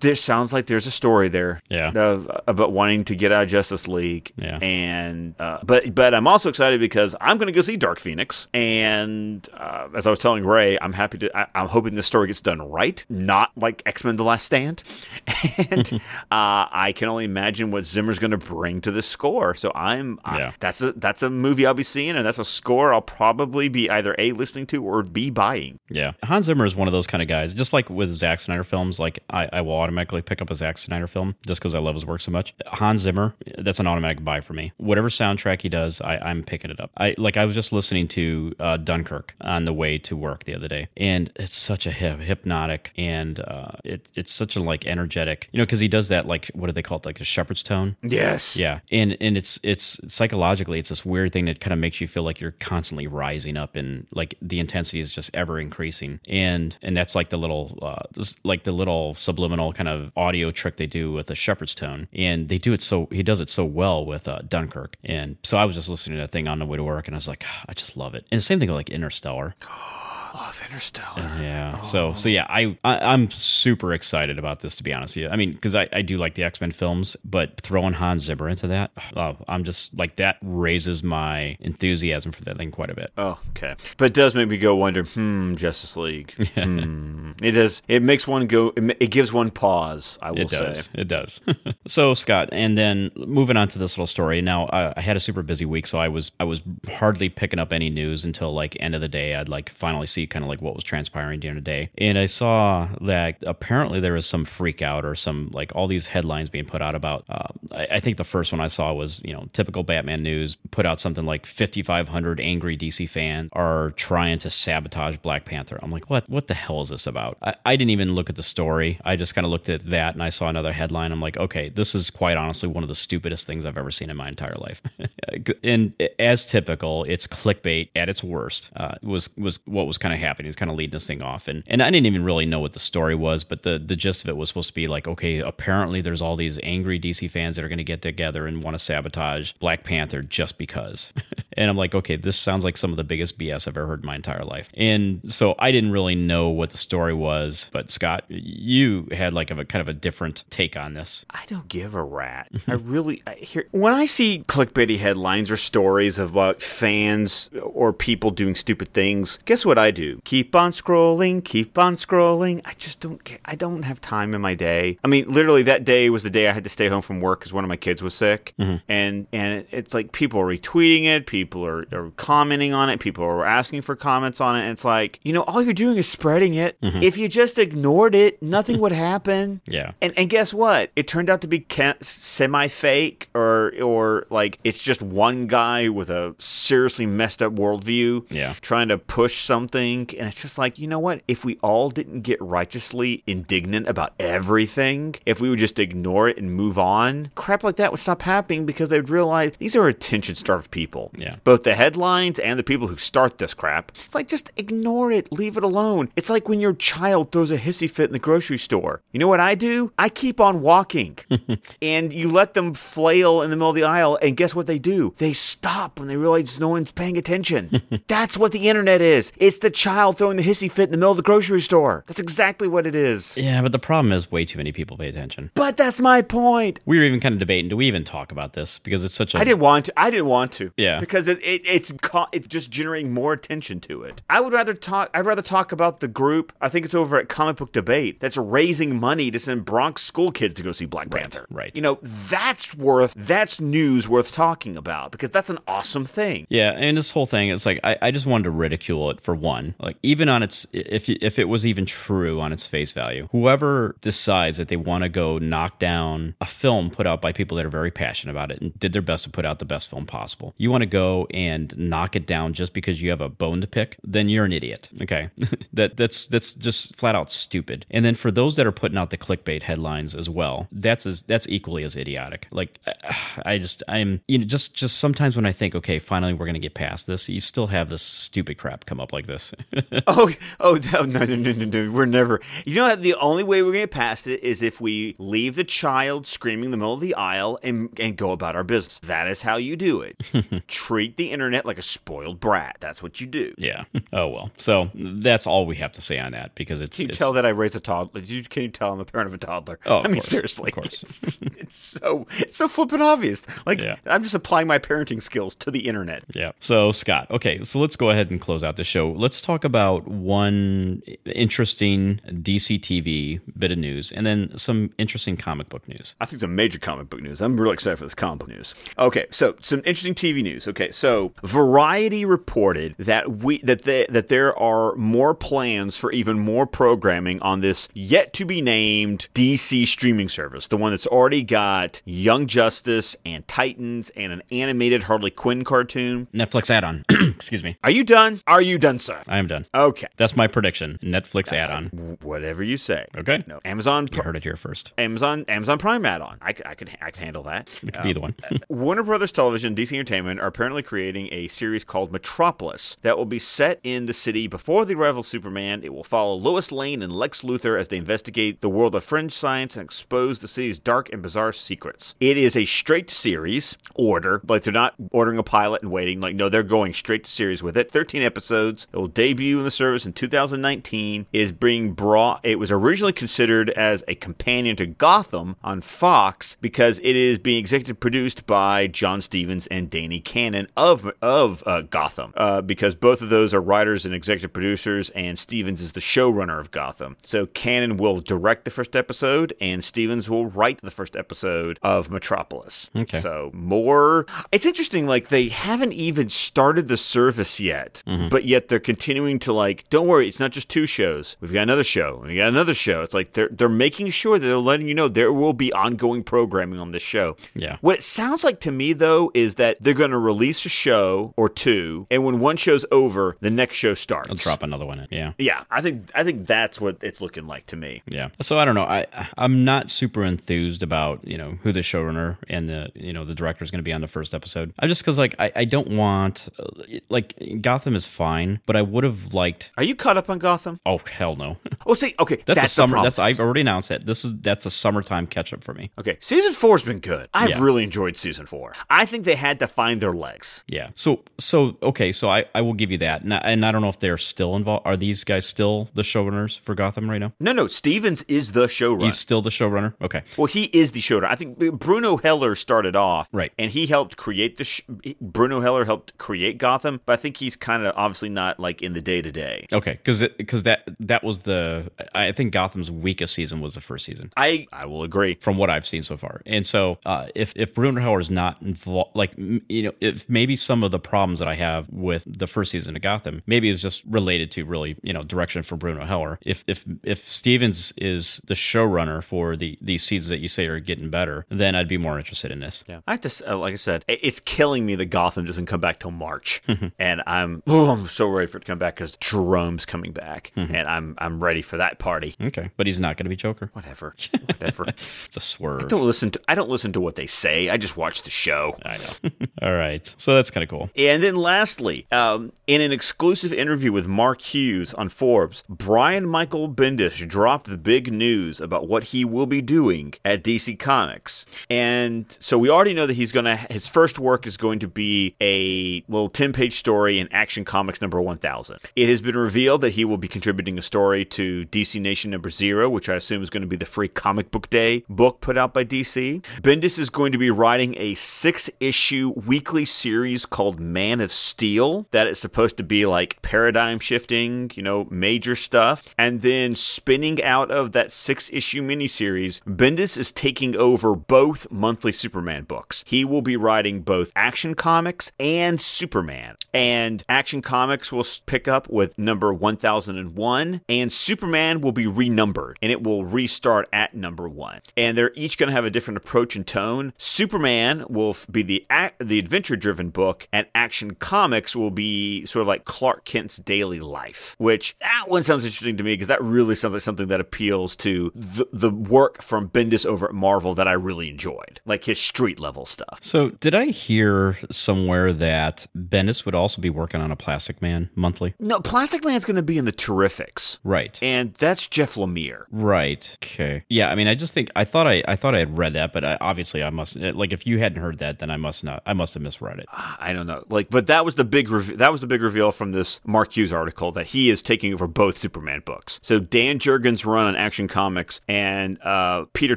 [0.00, 1.60] there sounds like there's a story there.
[1.70, 1.90] Yeah.
[1.92, 4.32] Of, about wanting to get out of Justice League.
[4.36, 4.58] Yeah.
[4.58, 8.48] And uh, but but I'm also excited because I'm going to go see Dark Phoenix.
[8.52, 11.36] And uh, as I was telling Ray, I'm happy to.
[11.36, 14.82] I, I'm hoping this story gets done right, not like X Men: The Last Stand.
[15.70, 15.92] And
[16.30, 19.54] uh, I can only imagine what Zimmer's going to bring to the score.
[19.54, 20.18] So I'm.
[20.24, 20.52] I- Yeah.
[20.60, 23.88] that's a that's a movie I'll be seeing, and that's a score I'll probably be
[23.90, 25.78] either a listening to or b buying.
[25.90, 26.12] Yeah.
[26.24, 28.98] Hans Zimmer is one of those kind of guys, just like with Zack Snyder films.
[28.98, 31.94] Like, I, I will automatically pick up a Zack Snyder film just because I love
[31.94, 32.54] his work so much.
[32.66, 34.72] Hans Zimmer, that's an automatic buy for me.
[34.78, 36.90] Whatever soundtrack he does, I, I'm picking it up.
[36.96, 40.54] I like I was just listening to uh, Dunkirk on the way to work the
[40.54, 44.86] other day, and it's such a hip, hypnotic and uh, it, it's such a like
[44.86, 47.24] energetic, you know, because he does that like what do they call it, like the
[47.24, 47.96] Shepard's tone.
[48.02, 48.56] Yes.
[48.56, 52.08] Yeah, and and it's it's psychologically it's this weird thing that kind of makes you
[52.08, 56.76] feel like you're constantly rising up and like the intensity is just ever increasing, and
[56.82, 60.76] and that's like the little uh, just like the little subliminal kind of audio trick
[60.76, 63.64] they do with the Shepard's tone, and they do it so he does it so
[63.64, 66.66] well with uh, Dunkirk, and so I was just listening to that thing on the
[66.66, 68.58] way to work, and I was like, "Ah, I just love it, and the same
[68.58, 69.54] thing with like Interstellar.
[70.34, 71.36] Love Interstellar.
[71.40, 71.80] Yeah.
[71.82, 75.28] So so yeah, I, I I'm super excited about this to be honest with you.
[75.28, 78.48] I mean, because I, I do like the X Men films, but throwing Hans Zimmer
[78.48, 82.94] into that, oh, I'm just like that raises my enthusiasm for that thing quite a
[82.94, 83.12] bit.
[83.18, 83.74] Oh, okay.
[83.98, 86.32] But it does make me go wonder, hmm, Justice League.
[86.54, 87.32] hmm.
[87.42, 87.82] It does.
[87.88, 90.58] It makes one go, it, it gives one pause, I will It say.
[90.58, 90.88] does.
[90.94, 91.40] It does.
[91.86, 94.40] so Scott, and then moving on to this little story.
[94.40, 97.58] Now I, I had a super busy week, so I was I was hardly picking
[97.58, 99.34] up any news until like end of the day.
[99.34, 102.26] I'd like finally see kind of like what was transpiring during the day, and I
[102.26, 106.64] saw that apparently there was some freak out or some like all these headlines being
[106.64, 107.24] put out about.
[107.28, 110.56] Uh, I, I think the first one I saw was you know typical Batman news
[110.70, 115.78] put out something like 5,500 angry DC fans are trying to sabotage Black Panther.
[115.82, 116.28] I'm like, what?
[116.28, 117.38] What the hell is this about?
[117.42, 118.98] I, I didn't even look at the story.
[119.04, 121.12] I just kind of looked at that and I saw another headline.
[121.12, 124.10] I'm like, okay, this is quite honestly one of the stupidest things I've ever seen
[124.10, 124.82] in my entire life.
[125.62, 128.70] and as typical, it's clickbait at its worst.
[128.76, 130.48] Uh, was was what was kind of happening.
[130.48, 132.72] It's kind of leading this thing off, and and I didn't even really know what
[132.72, 135.38] the story was, but the the gist of it was supposed to be like, okay,
[135.38, 138.74] apparently there's all these angry DC fans that are going to get together and want
[138.74, 141.12] to sabotage Black Panther just because.
[141.56, 144.00] and I'm like, okay, this sounds like some of the biggest BS I've ever heard
[144.00, 144.70] in my entire life.
[144.76, 149.50] And so I didn't really know what the story was, but Scott, you had like
[149.50, 151.24] a kind of a different take on this.
[151.30, 152.50] I don't give a rat.
[152.66, 158.30] I really I hear when I see clickbaity headlines or stories about fans or people
[158.30, 159.38] doing stupid things.
[159.44, 160.20] Guess what I do?
[160.24, 162.60] Keep on scrolling, keep on scrolling.
[162.64, 163.40] I just don't get.
[163.44, 164.98] I don't have time in my day.
[165.04, 167.40] I mean, literally that day was the day I had to stay home from work
[167.40, 168.76] because one of my kids was sick, mm-hmm.
[168.88, 173.24] and and it's like people are retweeting it, people are, are commenting on it, people
[173.24, 174.62] are asking for comments on it.
[174.62, 176.80] And it's like you know, all you're doing is spreading it.
[176.80, 177.02] Mm-hmm.
[177.02, 179.60] If you just ignored it, nothing would happen.
[179.72, 179.92] Yeah.
[180.02, 180.90] And and guess what?
[180.96, 181.64] It turned out to be
[182.02, 188.24] semi fake, or or like it's just one guy with a seriously messed up worldview,
[188.30, 188.54] Yeah.
[188.60, 190.10] trying to push something.
[190.18, 191.22] And it's just like you know what?
[191.28, 196.36] If we all didn't get righteously indignant about everything, if we would just ignore it
[196.38, 200.34] and move on, crap like that would stop happening because they'd realize these are attention
[200.34, 201.10] starved people.
[201.16, 201.31] Yeah.
[201.44, 203.92] Both the headlines and the people who start this crap.
[204.04, 206.10] It's like just ignore it, leave it alone.
[206.16, 209.02] It's like when your child throws a hissy fit in the grocery store.
[209.12, 209.92] You know what I do?
[209.98, 211.18] I keep on walking.
[211.82, 214.78] and you let them flail in the middle of the aisle, and guess what they
[214.78, 215.14] do?
[215.18, 217.82] They stop when they realize no one's paying attention.
[218.08, 219.32] That's what the internet is.
[219.36, 222.04] It's the child throwing the hissy fit in the middle of the grocery store.
[222.06, 223.36] That's exactly what it is.
[223.36, 225.50] Yeah, but the problem is way too many people pay attention.
[225.54, 226.80] But that's my point.
[226.86, 228.78] We were even kind of debating, do we even talk about this?
[228.78, 229.92] Because it's such a I didn't want to.
[229.96, 230.72] I didn't want to.
[230.76, 231.00] Yeah.
[231.00, 234.20] Because it, it it's co- it's just generating more attention to it.
[234.28, 235.10] I would rather talk.
[235.14, 236.52] I'd rather talk about the group.
[236.60, 240.32] I think it's over at Comic Book Debate that's raising money to send Bronx school
[240.32, 241.46] kids to go see Black Panther.
[241.50, 241.74] right.
[241.74, 246.46] You know that's worth that's news worth talking about because that's an awesome thing.
[246.48, 249.34] Yeah, and this whole thing, it's like I, I just wanted to ridicule it for
[249.34, 249.74] one.
[249.78, 253.96] Like even on its if if it was even true on its face value, whoever
[254.00, 257.66] decides that they want to go knock down a film put out by people that
[257.66, 260.06] are very passionate about it and did their best to put out the best film
[260.06, 263.60] possible, you want to go and knock it down just because you have a bone
[263.60, 264.88] to pick, then you're an idiot.
[265.00, 265.30] Okay,
[265.72, 267.86] that that's that's just flat out stupid.
[267.90, 271.22] And then for those that are putting out the clickbait headlines as well, that's as
[271.22, 272.46] that's equally as idiotic.
[272.50, 272.78] Like
[273.44, 276.58] I just I'm you know just just sometimes when I think okay, finally we're gonna
[276.58, 279.54] get past this, you still have this stupid crap come up like this.
[280.06, 281.92] Oh, oh no, no, no, no, no!
[281.92, 282.40] We're never.
[282.64, 285.64] You know, the only way we're gonna get past it is if we leave the
[285.64, 288.98] child screaming in the middle of the aisle and and go about our business.
[289.00, 290.20] That is how you do it.
[290.68, 292.76] Treat the internet like a spoiled brat.
[292.80, 293.54] That's what you do.
[293.58, 293.84] yeah.
[294.12, 294.50] Oh well.
[294.58, 297.32] So that's all we have to say on that because it's Can you it's, tell
[297.32, 298.20] that I raised a toddler?
[298.20, 299.78] You, can you tell I'm a parent of a toddler?
[299.86, 301.02] Oh, I mean, course, seriously, of course.
[301.02, 303.44] It's, it's so it's so flippin' obvious.
[303.64, 303.96] Like Yeah.
[304.06, 306.24] I'm just applying my parenting skills to the internet.
[306.34, 306.52] Yeah.
[306.60, 309.10] So Scott, okay, so let's go ahead and close out the show.
[309.10, 315.68] Let's talk about one interesting DC TV bit of news, and then some interesting comic
[315.68, 316.14] book news.
[316.20, 317.40] I think some major comic book news.
[317.40, 318.74] I'm really excited for this comic book news.
[318.98, 320.68] Okay, so some interesting TV news.
[320.68, 326.38] Okay, so Variety reported that we that they, that there are more plans for even
[326.38, 331.42] more programming on this yet to be named DC streaming service, the one that's already
[331.42, 336.28] got Young Justice and Titans and an animated Harley Quinn cartoon.
[336.32, 337.04] Netflix add-on.
[337.10, 337.76] Excuse me.
[337.84, 338.42] Are you done?
[338.46, 339.22] Are you done, sir?
[339.26, 339.66] I am done.
[339.74, 340.08] Okay.
[340.16, 340.98] That's my prediction.
[341.02, 342.18] Netflix uh, add-on.
[342.22, 343.06] Whatever you say.
[343.16, 343.44] Okay.
[343.46, 344.08] No, Amazon.
[344.12, 344.92] You heard it here first.
[344.98, 346.38] Amazon Amazon Prime add-on.
[346.40, 347.68] I, I can I can handle that.
[347.82, 348.34] It could be the one.
[348.68, 353.38] Warner Brothers Television, DC Entertainment are apparently creating a series called Metropolis that will be
[353.38, 355.82] set in the city before the arrival of Superman.
[355.82, 359.32] It will follow Lois Lane and Lex Luthor as they investigate the world of fringe
[359.32, 362.14] science and expose the city's dark and bizarre secrets.
[362.20, 366.20] It is a straight series order, like they're not ordering a pilot and waiting.
[366.20, 367.90] Like no, they're going straight to series with it.
[367.90, 368.86] 13 episodes.
[368.92, 371.26] It will debut in the service in 2019.
[371.32, 372.40] It is being brought.
[372.42, 377.58] It was originally considered as a companion to Gotham on Fox because it is being
[377.58, 382.32] executive produced by John Stephens and Danny Cannon of of uh, Gotham.
[382.36, 386.60] Uh, because both of those are writers and executive producers, and Stephens is the showrunner
[386.60, 387.16] of Gotham.
[387.22, 392.10] So Cannon will direct the first episode, and Stephens will write the first episode of
[392.10, 392.90] Metropolis.
[392.94, 393.18] Okay.
[393.18, 394.26] So more.
[394.50, 395.06] It's interesting.
[395.06, 399.88] Like they haven't even started the service yet, but yet they're continuing to like.
[399.90, 401.36] Don't worry, it's not just two shows.
[401.40, 402.22] We've got another show.
[402.24, 403.02] We got another show.
[403.02, 406.22] It's like they're they're making sure that they're letting you know there will be ongoing
[406.22, 407.36] programming on this show.
[407.54, 407.76] Yeah.
[407.80, 411.32] What it sounds like to me though is that they're going to release a show
[411.36, 414.30] or two, and when one show's over, the next show starts.
[414.30, 415.08] I'll drop another one in.
[415.10, 415.32] Yeah.
[415.38, 418.02] Yeah, I think I think that's what it's looking like to me.
[418.06, 418.28] Yeah.
[418.40, 418.84] So I don't know.
[418.84, 423.24] I I'm not super enthused about you know who the showrunner and the you know
[423.24, 424.72] the director is going to be on the first episode.
[424.78, 426.64] I just because like I, I don't want uh,
[427.08, 429.70] like Gotham is fine, but I would have liked.
[429.76, 430.80] Are you caught up on Gotham?
[430.86, 431.56] Oh hell no.
[431.84, 433.02] Oh, see, okay, That's, that's, a summer.
[433.02, 434.06] That's I've already announced that.
[434.06, 435.90] This is that's a summertime catch up for me.
[435.98, 437.28] Okay, season four's been good.
[437.34, 437.60] I've Yeah.
[437.60, 438.72] really enjoyed season four.
[438.88, 440.12] I think they had to find their
[440.42, 440.64] legs.
[440.68, 440.90] Yeah.
[440.94, 442.12] So so okay.
[442.12, 443.22] So I I will give you that.
[443.22, 444.86] And I, and I don't know if they're still involved.
[444.86, 447.32] Are these guys still the showrunners for Gotham right now?
[447.40, 449.04] No, no, Stephens is the showrunner.
[449.04, 449.94] He's still the showrunner.
[450.00, 450.22] Okay.
[450.36, 451.28] well, he is the showrunner.
[451.30, 453.52] I think Bruno Heller started off, Right.
[453.58, 454.64] and he helped create the.
[454.64, 454.82] Sh-
[455.20, 458.92] Bruno Heller helped create Gotham, but I think he's kind of obviously not like in
[458.92, 459.66] the day to day.
[459.72, 464.04] Okay, because because that that was the I think Gotham's weakest season was the first
[464.04, 464.32] season.
[464.36, 465.34] I I will agree.
[465.40, 466.40] from what I've seen so far.
[466.46, 470.56] And so, uh, if if Bruno Heller is not involved, like you know, if maybe
[470.56, 473.82] some of the problems that I have with the first season of Gotham, maybe it's
[473.82, 476.38] just related to really you know direction for Bruno Heller.
[476.44, 480.80] If if if Stephens is the showrunner for the these seasons that you say are
[480.80, 482.82] getting better, then I'd be more interested in this.
[482.88, 483.52] Yeah, I have to.
[483.52, 486.62] Uh, like I said, it's killing me that Gotham doesn't come back till March,
[486.98, 490.52] and I'm oh, I'm so ready for it to come back because Jerome's coming back,
[490.56, 492.34] and I'm I'm ready for that party.
[492.40, 493.70] Okay, but he's not going to be Joker.
[493.74, 494.14] Whatever,
[494.46, 494.86] whatever.
[495.26, 495.88] It's a swerve.
[495.88, 496.40] don't listen to.
[496.48, 497.68] I don't listen to what they say.
[497.68, 498.76] I just watch the show.
[498.84, 499.46] I know.
[499.62, 500.88] All right, so that's kind of cool.
[500.96, 506.68] And then lastly, um, in an exclusive interview with Mark Hughes on Forbes, Brian Michael
[506.68, 511.44] Bendis dropped the big news about what he will be doing at DC Comics.
[511.68, 514.86] And so we already know that he's going to, his first work is going to
[514.86, 518.78] be a little 10 page story in Action Comics number 1000.
[518.94, 522.48] It has been revealed that he will be contributing a story to DC Nation number
[522.48, 525.58] zero, which I assume is going to be the free comic book day book put
[525.58, 526.44] out by DC.
[526.60, 530.11] Bendis is going to be writing a six issue weekly series
[530.50, 535.56] called Man of Steel that is supposed to be like paradigm shifting, you know, major
[535.56, 536.14] stuff.
[536.18, 542.12] And then spinning out of that six issue miniseries, Bendis is taking over both monthly
[542.12, 543.04] Superman books.
[543.06, 546.56] He will be writing both Action Comics and Superman.
[546.74, 552.90] And Action Comics will pick up with number 1001, and Superman will be renumbered and
[552.90, 554.80] it will restart at number one.
[554.96, 557.12] And they're each going to have a different approach and tone.
[557.16, 558.86] Superman will be the
[559.20, 564.00] the adventure driven book, and Action Comics will be sort of like Clark Kent's daily
[564.00, 564.54] life.
[564.58, 567.96] Which that one sounds interesting to me because that really sounds like something that appeals
[567.96, 572.18] to the, the work from Bendis over at Marvel that I really enjoyed, like his
[572.20, 573.20] street level stuff.
[573.22, 578.10] So, did I hear somewhere that Bendis would also be working on a Plastic Man
[578.14, 578.54] monthly?
[578.58, 581.18] No, Plastic Man's going to be in the Terrifics, Right.
[581.22, 582.64] and that's Jeff Lemire.
[582.70, 583.36] Right.
[583.42, 583.84] Okay.
[583.88, 584.08] Yeah.
[584.10, 586.24] I mean, I just think I thought I I thought I had read that, but
[586.24, 589.02] I, obviously I must like if you hadn't heard that, then I must not.
[589.06, 589.86] I must have misread it.
[589.92, 590.64] I don't know.
[590.68, 593.56] Like, but that was the big rev- that was the big reveal from this Mark
[593.56, 596.18] Hughes article that he is taking over both Superman books.
[596.22, 599.76] So Dan Jurgens' run on Action Comics and uh, Peter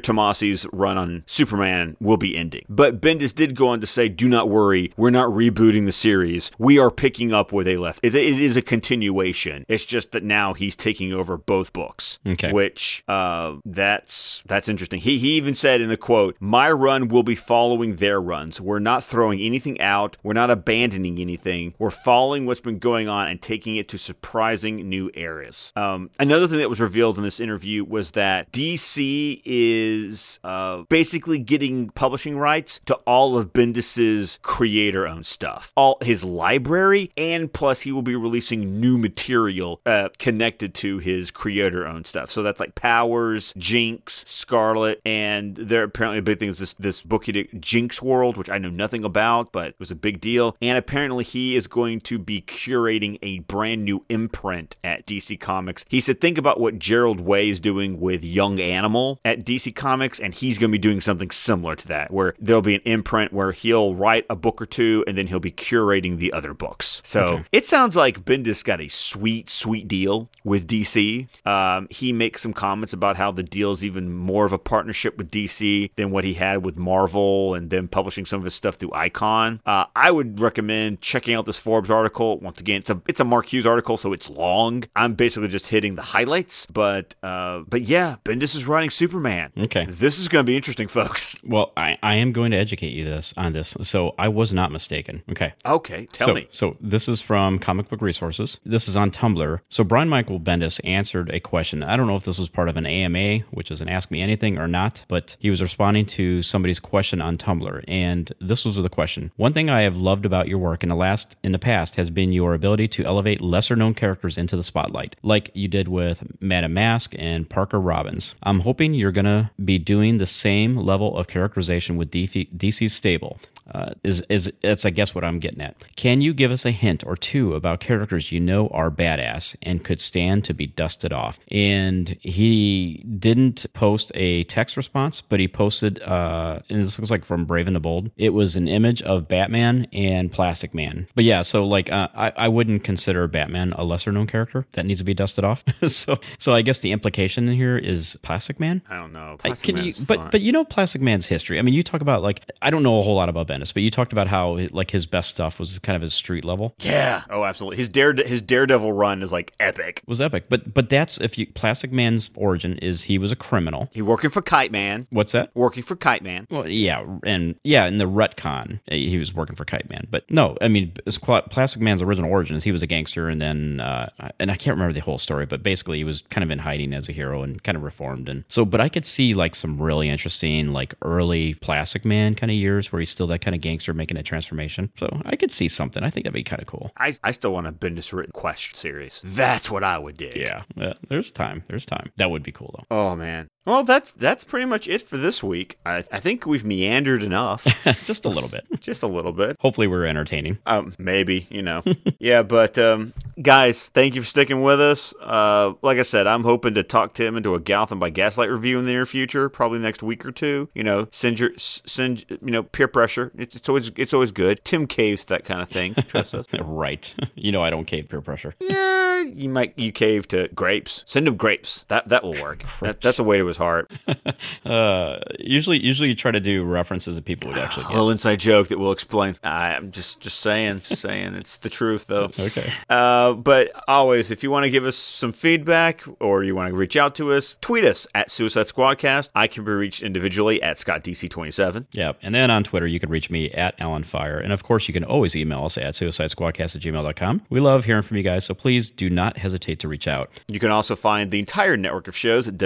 [0.00, 2.64] Tomasi's run on Superman will be ending.
[2.68, 6.50] But Bendis did go on to say, "Do not worry, we're not rebooting the series.
[6.58, 8.00] We are picking up where they left.
[8.02, 9.66] It, it is is a continuation.
[9.68, 12.18] It's just that now he's taking over both books.
[12.26, 12.52] Okay.
[12.52, 15.00] Which uh, that's that's interesting.
[15.00, 18.60] He he even said in the quote, "My run will be following their runs.
[18.60, 20.05] We're not throwing anything out.
[20.22, 21.74] We're not abandoning anything.
[21.78, 26.46] We're following what's been going on and taking it to surprising new areas." Um, another
[26.48, 32.38] thing that was revealed in this interview was that DC is uh, basically getting publishing
[32.38, 38.16] rights to all of Bendis's creator-owned stuff, all his library, and plus he will be
[38.16, 42.30] releasing new material uh, connected to his creator-owned stuff.
[42.30, 47.02] So that's like Powers, Jinx, Scarlet, and there apparently a big thing is this this
[47.02, 47.26] book
[47.60, 50.56] Jinx World, which I know nothing about, but was a big deal.
[50.60, 55.84] And apparently he is going to be curating a brand new imprint at DC Comics.
[55.88, 60.18] He said, think about what Gerard Way is doing with Young Animal at DC Comics,
[60.18, 63.32] and he's going to be doing something similar to that, where there'll be an imprint
[63.32, 67.00] where he'll write a book or two, and then he'll be curating the other books.
[67.04, 67.44] So Okay.
[67.52, 71.26] it sounds like Bendis got a sweet, sweet deal with DC.
[71.46, 75.16] Um, he makes some comments about how the deal is even more of a partnership
[75.18, 78.76] with DC than what he had with Marvel and then publishing some of his stuff
[78.76, 79.60] through Icon.
[79.66, 82.38] Uh, I would recommend checking out this Forbes article.
[82.40, 84.84] Once again, it's a it's a Mark Hughes article, so it's long.
[84.94, 89.52] I'm basically just hitting the highlights, but uh, but yeah, Bendis is writing Superman.
[89.58, 89.86] Okay.
[89.86, 91.36] This is going to be interesting, folks.
[91.46, 93.76] Well, I, I am going to educate you this on this.
[93.82, 95.22] So I was not mistaken.
[95.30, 95.54] Okay.
[95.64, 96.48] Okay, tell so, me.
[96.50, 98.58] So this is from Comic Book Resources.
[98.64, 99.60] This is on Tumblr.
[99.68, 101.84] So Brian Michael Bendis answered a question.
[101.84, 104.20] I don't know if this was part of an AMA, which is an Ask Me
[104.20, 108.76] Anything or not, but he was responding to somebody's question on Tumblr, and this was
[108.76, 109.30] the question.
[109.36, 112.10] One thing I have loved about your work in the last in the past has
[112.10, 116.22] been your ability to elevate lesser known characters into the spotlight, like you did with
[116.40, 118.34] Madame Masque and Parker Robbins.
[118.42, 123.38] I'm hoping you're gonna be doing the same level of characterization with DC, DC's stable
[123.72, 125.76] uh, is is that's I guess what I'm getting at.
[125.96, 129.82] Can you give us a hint or two about characters you know are badass and
[129.82, 131.40] could stand to be dusted off?
[131.50, 137.24] And he didn't post a text response, but he posted, uh, and this looks like
[137.24, 138.10] from Brave and the Bold.
[138.16, 141.08] It was an image of Batman and Plastic Man.
[141.14, 144.86] But yeah, so like uh, I I wouldn't consider Batman a lesser known character that
[144.86, 145.64] needs to be dusted off.
[145.86, 148.82] so so I guess the implication here is Plastic Man.
[148.88, 149.34] I don't know.
[149.34, 150.30] I- Plastic Can Man you, but fine.
[150.30, 151.58] but you know Plastic Man's history.
[151.58, 153.82] I mean, you talk about like I don't know a whole lot about Bendis, but
[153.82, 156.74] you talked about how like his best stuff was kind of his street level.
[156.80, 157.22] yeah.
[157.30, 157.76] Oh, absolutely.
[157.76, 160.02] His dare his Daredevil run is like epic.
[160.06, 163.88] Was epic, but but that's if you Plastic Man's origin is he was a criminal.
[163.92, 165.06] He working for Kite Man.
[165.10, 165.50] What's that?
[165.54, 166.46] Working for Kite Man.
[166.50, 170.06] Well, yeah, and yeah, in the retcon, eh, he was working for Kite Man.
[170.10, 173.28] But no, I mean, it's quite- Plastic Man's original origin is he was a gangster,
[173.28, 174.08] and then, uh,
[174.40, 176.92] and I can't remember the whole story, but basically he was kind of in hiding
[176.92, 178.28] as a hero and kind of reformed.
[178.28, 182.50] And so, but I could see like some really interesting, like early Plastic Man kind
[182.50, 184.90] of years where he's still that kind of gangster making a transformation.
[184.96, 186.02] So I could see something.
[186.02, 186.90] I think that'd be kind of cool.
[186.96, 189.22] I, I still want a Bendis written Quest series.
[189.24, 190.34] That's what I would dig.
[190.36, 191.62] Yeah, yeah, there's time.
[191.68, 192.10] There's time.
[192.16, 192.96] That would be cool though.
[192.96, 193.48] Oh man.
[193.66, 195.76] Well, that's that's pretty much it for this week.
[195.84, 197.66] I, I think we've meandered enough,
[198.06, 198.64] Just a little bit.
[198.80, 199.56] just a little bit.
[199.60, 200.58] Hopefully, we're entertaining.
[200.66, 201.82] Um, maybe you know,
[202.20, 202.42] yeah.
[202.42, 203.12] But um,
[203.42, 205.12] guys, thank you for sticking with us.
[205.20, 208.78] Uh, like I said, I'm hoping to talk Tim into a Gotham by Gaslight review
[208.78, 210.68] in the near future, probably next week or two.
[210.74, 213.32] You know, send your send you know peer pressure.
[213.36, 214.64] It's, it's always it's always good.
[214.64, 215.94] Tim caves to that kind of thing.
[216.06, 216.46] Trust us.
[216.60, 217.14] right.
[217.34, 218.54] You know, I don't cave peer pressure.
[218.60, 221.02] Yeah, you might you cave to grapes.
[221.06, 221.84] Send him grapes.
[221.88, 222.62] That that will work.
[222.80, 223.90] That, that's a way to his heart.
[224.64, 227.94] Uh, usually, usually you try to do references that people would actually A get.
[227.94, 229.36] little inside joke that we'll explain.
[229.44, 231.34] I'm just just saying, just saying.
[231.34, 232.30] It's the truth though.
[232.38, 232.70] Okay.
[232.90, 236.76] Uh, but always, if you want to give us some feedback or you want to
[236.76, 239.30] reach out to us, tweet us at Suicide Squadcast.
[239.34, 241.86] I can be reached individually at ScottDC27.
[241.92, 242.12] Yeah.
[242.22, 244.42] And then on Twitter, you can reach me at Allenfire.
[244.42, 247.42] And of course, you can always email us at suicidesquadcast at gmail.com.
[247.50, 250.30] We love hearing from you guys, so please do not hesitate to reach out.
[250.48, 252.58] You can also find the entire network of shows at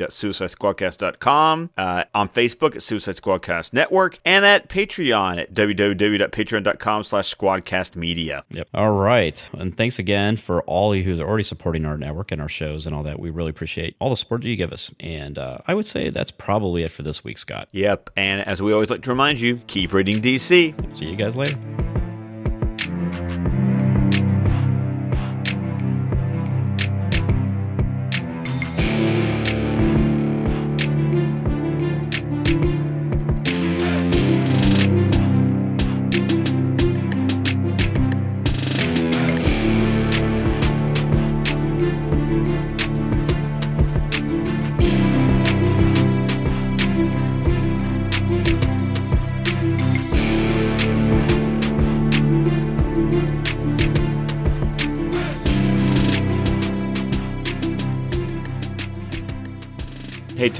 [0.00, 8.42] www.suicidesquadcast.com, uh, on Facebook at Suicide Squadcast Network, and at Patreon at www.patreon.com slash squadcastmedia.
[8.50, 8.68] Yep.
[8.74, 9.44] All right.
[9.52, 12.86] And thanks again for all of you who's already supporting our network and our shows
[12.86, 13.18] and all that.
[13.18, 14.92] We really appreciate all the support that you give us.
[15.00, 17.68] And uh, I would say that's probably it for this week, Scott.
[17.72, 20.96] Yep, and as we always like to remind you, keep reading DC.
[20.96, 21.58] See you guys later.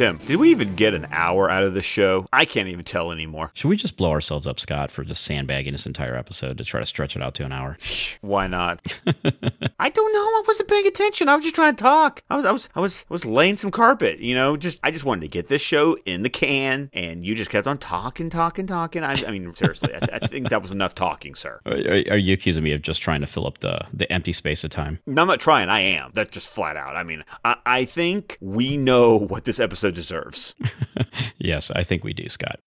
[0.00, 2.24] Tim, did we even get an hour out of the show?
[2.32, 3.50] I can't even tell anymore.
[3.52, 6.78] Should we just blow ourselves up, Scott, for just sandbagging this entire episode to try
[6.78, 7.76] to stretch it out to an hour?
[8.20, 8.80] Why not?
[9.80, 10.20] I don't know.
[10.20, 11.28] I wasn't paying attention.
[11.28, 12.22] I was just trying to talk.
[12.30, 14.20] I was, I was, I was, I was laying some carpet.
[14.20, 17.34] You know, just I just wanted to get this show in the can, and you
[17.34, 19.02] just kept on talking, talking, talking.
[19.02, 21.60] I, I mean, seriously, I, I think that was enough talking, sir.
[21.66, 24.62] Are, are, you accusing me of just trying to fill up the, the empty space
[24.62, 25.00] of time?
[25.06, 25.68] No, I'm not trying.
[25.70, 26.12] I am.
[26.14, 26.94] That's just flat out.
[26.94, 30.54] I mean, I, I think we know what this episode deserves.
[31.38, 32.60] yes, I think we do, Scott.